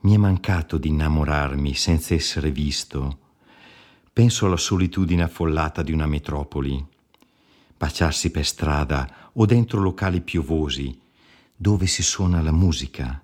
Mi 0.00 0.14
è 0.14 0.16
mancato 0.16 0.78
di 0.78 0.88
innamorarmi 0.88 1.74
senza 1.74 2.14
essere 2.14 2.50
visto. 2.50 3.18
Penso 4.12 4.46
alla 4.46 4.56
solitudine 4.56 5.24
affollata 5.24 5.82
di 5.82 5.92
una 5.92 6.06
metropoli. 6.06 6.84
Baciarsi 7.76 8.30
per 8.30 8.46
strada 8.46 9.30
o 9.34 9.44
dentro 9.44 9.80
locali 9.80 10.20
piovosi 10.20 10.98
dove 11.54 11.86
si 11.86 12.02
suona 12.02 12.40
la 12.40 12.52
musica. 12.52 13.22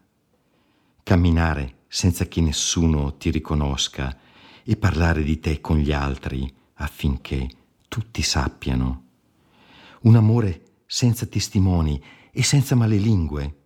Camminare 1.03 1.79
senza 1.89 2.27
che 2.27 2.41
nessuno 2.41 3.17
ti 3.17 3.31
riconosca 3.31 4.19
e 4.65 4.77
parlare 4.77 5.23
di 5.23 5.39
te 5.39 5.61
con 5.61 5.79
gli 5.79 5.93
altri 5.93 6.53
affinché 6.75 7.49
tutti 7.89 8.23
sappiano. 8.23 9.03
Un 10.03 10.17
amore 10.17 10.63
senza 10.87 11.27
testimoni 11.27 12.03
e 12.33 12.43
senza 12.43 12.75
male 12.75 12.97
lingue. 12.97 13.59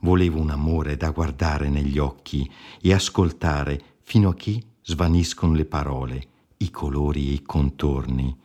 Volevo 0.00 0.40
un 0.40 0.50
amore 0.50 0.96
da 0.96 1.10
guardare 1.10 1.68
negli 1.68 1.98
occhi 1.98 2.50
e 2.80 2.92
ascoltare 2.92 3.96
fino 4.02 4.30
a 4.30 4.34
che 4.34 4.62
svaniscono 4.82 5.54
le 5.54 5.64
parole, 5.64 6.28
i 6.58 6.70
colori 6.70 7.28
e 7.28 7.32
i 7.32 7.42
contorni. 7.42 8.36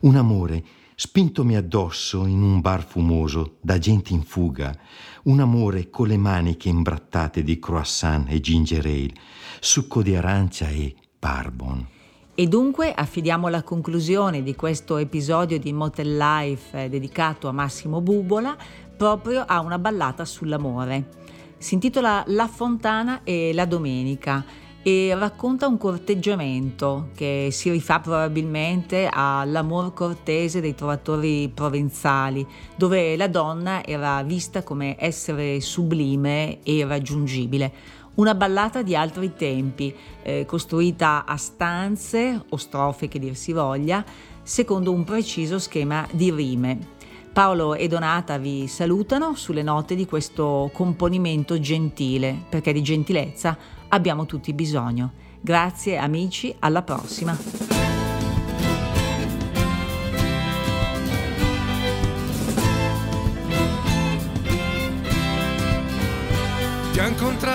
Un 0.00 0.16
amore 0.16 0.64
spintomi 0.94 1.56
addosso 1.56 2.26
in 2.26 2.42
un 2.42 2.60
bar 2.60 2.84
fumoso 2.84 3.58
da 3.60 3.78
gente 3.78 4.12
in 4.12 4.24
fuga, 4.24 4.76
un 5.24 5.40
amore 5.40 5.90
con 5.90 6.08
le 6.08 6.16
maniche 6.16 6.68
imbrattate 6.68 7.42
di 7.42 7.58
croissant 7.58 8.28
e 8.28 8.40
ginger 8.40 8.84
ale, 8.84 9.12
succo 9.60 10.02
di 10.02 10.16
arancia 10.16 10.68
e 10.68 10.94
barbon. 11.18 11.86
E 12.34 12.46
dunque 12.46 12.92
affidiamo 12.94 13.48
la 13.48 13.62
conclusione 13.62 14.44
di 14.44 14.54
questo 14.54 14.96
episodio 14.96 15.58
di 15.58 15.72
Motel 15.72 16.16
Life 16.16 16.84
eh, 16.84 16.88
dedicato 16.88 17.48
a 17.48 17.52
Massimo 17.52 18.00
Bubola 18.00 18.56
proprio 18.96 19.44
a 19.44 19.60
una 19.60 19.78
ballata 19.78 20.24
sull'amore. 20.24 21.16
Si 21.58 21.74
intitola 21.74 22.22
La 22.28 22.46
Fontana 22.46 23.22
e 23.24 23.52
la 23.52 23.64
Domenica 23.64 24.44
e 24.82 25.12
racconta 25.18 25.66
un 25.66 25.76
corteggiamento 25.76 27.08
che 27.14 27.48
si 27.50 27.70
rifà 27.70 27.98
probabilmente 27.98 29.08
all'amor 29.10 29.92
cortese 29.92 30.60
dei 30.60 30.74
trovatori 30.74 31.50
provenzali, 31.52 32.46
dove 32.76 33.16
la 33.16 33.26
donna 33.26 33.84
era 33.84 34.22
vista 34.22 34.62
come 34.62 34.94
essere 34.98 35.60
sublime 35.60 36.62
e 36.62 36.86
raggiungibile 36.86 37.72
una 38.18 38.34
ballata 38.34 38.82
di 38.82 38.94
altri 38.94 39.34
tempi, 39.34 39.94
eh, 40.22 40.44
costruita 40.46 41.24
a 41.24 41.36
stanze 41.36 42.44
o 42.48 42.56
strofe 42.56 43.08
che 43.08 43.18
dir 43.18 43.36
si 43.36 43.52
voglia, 43.52 44.04
secondo 44.42 44.92
un 44.92 45.04
preciso 45.04 45.58
schema 45.58 46.06
di 46.12 46.30
rime. 46.30 46.96
Paolo 47.32 47.74
e 47.74 47.86
Donata 47.86 48.38
vi 48.38 48.66
salutano 48.66 49.34
sulle 49.34 49.62
note 49.62 49.94
di 49.94 50.06
questo 50.06 50.70
componimento 50.72 51.60
gentile, 51.60 52.36
perché 52.48 52.72
di 52.72 52.82
gentilezza 52.82 53.56
abbiamo 53.88 54.26
tutti 54.26 54.52
bisogno. 54.52 55.12
Grazie 55.40 55.98
amici, 55.98 56.54
alla 56.58 56.82
prossima. 56.82 57.86
Ti 66.98 67.04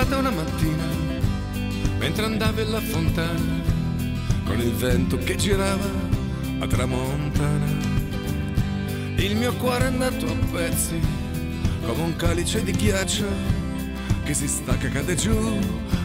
incontrata 0.04 0.16
una 0.18 0.30
mattina 0.30 0.84
mentre 1.98 2.24
andavi 2.26 2.60
alla 2.60 2.80
fontana 2.80 3.62
con 4.44 4.60
il 4.60 4.72
vento 4.72 5.16
che 5.16 5.36
girava 5.36 5.88
a 6.58 6.66
tramontana. 6.66 7.66
Il 9.16 9.36
mio 9.36 9.54
cuore 9.54 9.84
è 9.84 9.86
andato 9.86 10.26
a 10.26 10.36
pezzi 10.52 11.00
come 11.86 12.02
un 12.02 12.16
calice 12.16 12.62
di 12.62 12.72
ghiaccio 12.72 13.24
che 14.24 14.34
si 14.34 14.46
stacca 14.46 14.88
e 14.88 14.90
cade 14.90 15.14
giù 15.14 15.58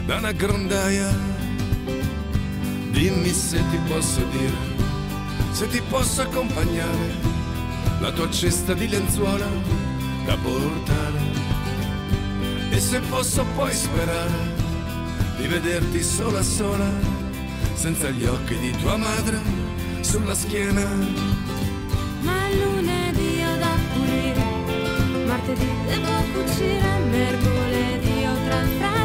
da 0.06 0.16
una 0.16 0.32
grondaia. 0.32 1.08
Dimmi 2.90 3.30
se 3.30 3.58
ti 3.70 3.78
posso 3.86 4.24
dire, 4.30 5.52
se 5.52 5.68
ti 5.68 5.82
posso 5.88 6.22
accompagnare 6.22 7.28
la 8.00 8.10
tua 8.12 8.30
cesta 8.30 8.72
di 8.72 8.88
lenzuola 8.88 9.48
da 10.24 10.36
portare. 10.36 11.19
E 12.70 12.78
se 12.78 13.00
posso 13.00 13.44
poi 13.56 13.72
sperare 13.72 14.58
di 15.36 15.46
vederti 15.46 16.02
sola 16.02 16.42
sola, 16.42 16.88
senza 17.74 18.10
gli 18.10 18.24
occhi 18.24 18.56
di 18.58 18.70
tua 18.80 18.96
madre 18.96 19.38
sulla 20.00 20.34
schiena. 20.34 20.86
Ma 22.22 22.48
lunedì 22.48 23.42
ho 23.42 23.56
da 23.58 23.74
pulire, 23.92 24.44
martedì 25.26 25.68
devo 25.86 26.14
cucire, 26.32 26.98
mercoledì 27.10 28.24
ho 28.24 28.34
tre 28.46 28.99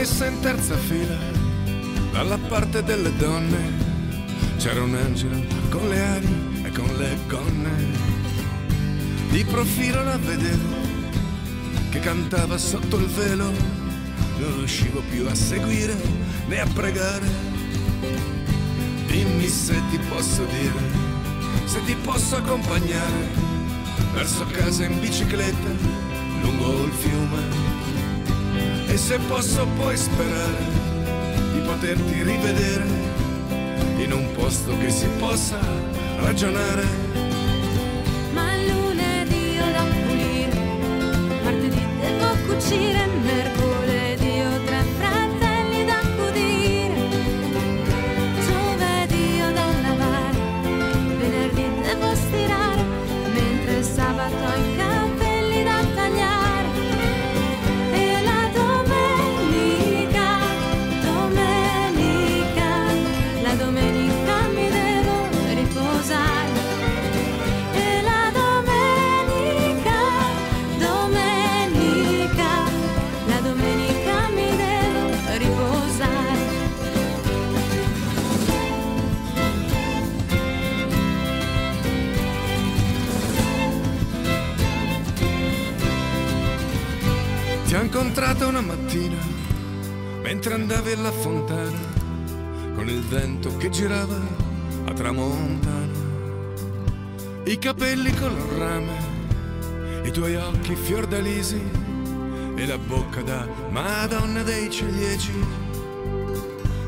messa 0.00 0.24
in 0.24 0.40
terza 0.40 0.78
fila, 0.78 1.18
dalla 2.10 2.38
parte 2.48 2.82
delle 2.82 3.14
donne, 3.16 3.58
c'era 4.56 4.82
un 4.82 4.94
angelo 4.94 5.38
con 5.68 5.86
le 5.90 6.00
ali 6.00 6.62
e 6.62 6.70
con 6.70 6.90
le 6.96 7.18
gonne. 7.26 7.70
Di 9.28 9.44
profilo 9.44 10.02
la 10.02 10.16
vedevo, 10.16 10.74
che 11.90 12.00
cantava 12.00 12.56
sotto 12.56 12.96
il 12.96 13.08
velo, 13.08 13.52
non 14.38 14.56
riuscivo 14.56 15.02
più 15.10 15.26
a 15.26 15.34
seguire 15.34 15.94
né 16.46 16.60
a 16.60 16.66
pregare. 16.72 17.28
Dimmi 19.06 19.48
se 19.48 19.74
ti 19.90 19.98
posso 20.08 20.46
dire, 20.46 20.80
se 21.66 21.84
ti 21.84 21.94
posso 22.02 22.36
accompagnare 22.36 23.28
verso 24.14 24.46
casa 24.46 24.82
in 24.82 24.98
bicicletta 24.98 25.68
lungo 26.40 26.84
il 26.84 26.92
fiume. 26.92 27.69
E 28.92 28.96
se 28.96 29.18
posso 29.28 29.64
poi 29.78 29.96
sperare 29.96 30.64
di 31.52 31.60
poterti 31.60 32.22
rivedere 32.24 32.84
in 33.98 34.12
un 34.12 34.32
posto 34.32 34.76
che 34.78 34.90
si 34.90 35.06
possa 35.18 35.58
ragionare. 36.18 36.84
Ma 38.32 38.56
lunedì 38.56 39.58
ho 39.60 39.70
da 39.70 39.84
pulire, 39.84 40.60
martedì 41.44 41.82
devo 42.00 42.34
cucire, 42.46 43.06
mercoledì 43.22 43.89
una 88.50 88.60
mattina 88.62 89.16
mentre 90.22 90.54
andavi 90.54 90.90
alla 90.90 91.12
fontana 91.12 91.78
con 92.74 92.88
il 92.88 93.00
vento 93.02 93.56
che 93.56 93.70
girava 93.70 94.18
a 94.86 94.92
tramontana. 94.92 95.98
I 97.44 97.58
capelli 97.58 98.12
color 98.12 98.52
rame, 98.58 100.02
i 100.02 100.10
tuoi 100.10 100.34
occhi 100.34 100.74
fiordalisi 100.74 101.62
e 102.56 102.66
la 102.66 102.76
bocca 102.76 103.22
da 103.22 103.46
Madonna 103.70 104.42
dei 104.42 104.68
ciliegi. 104.68 105.44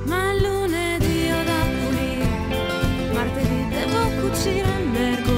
Ma 0.07 0.33
lunedì 0.35 1.31
ho 1.31 1.45
da 1.45 1.65
pulire, 1.79 3.13
martedì 3.13 3.69
devo 3.69 4.21
cucire, 4.21 4.79
mercoledì 4.91 5.32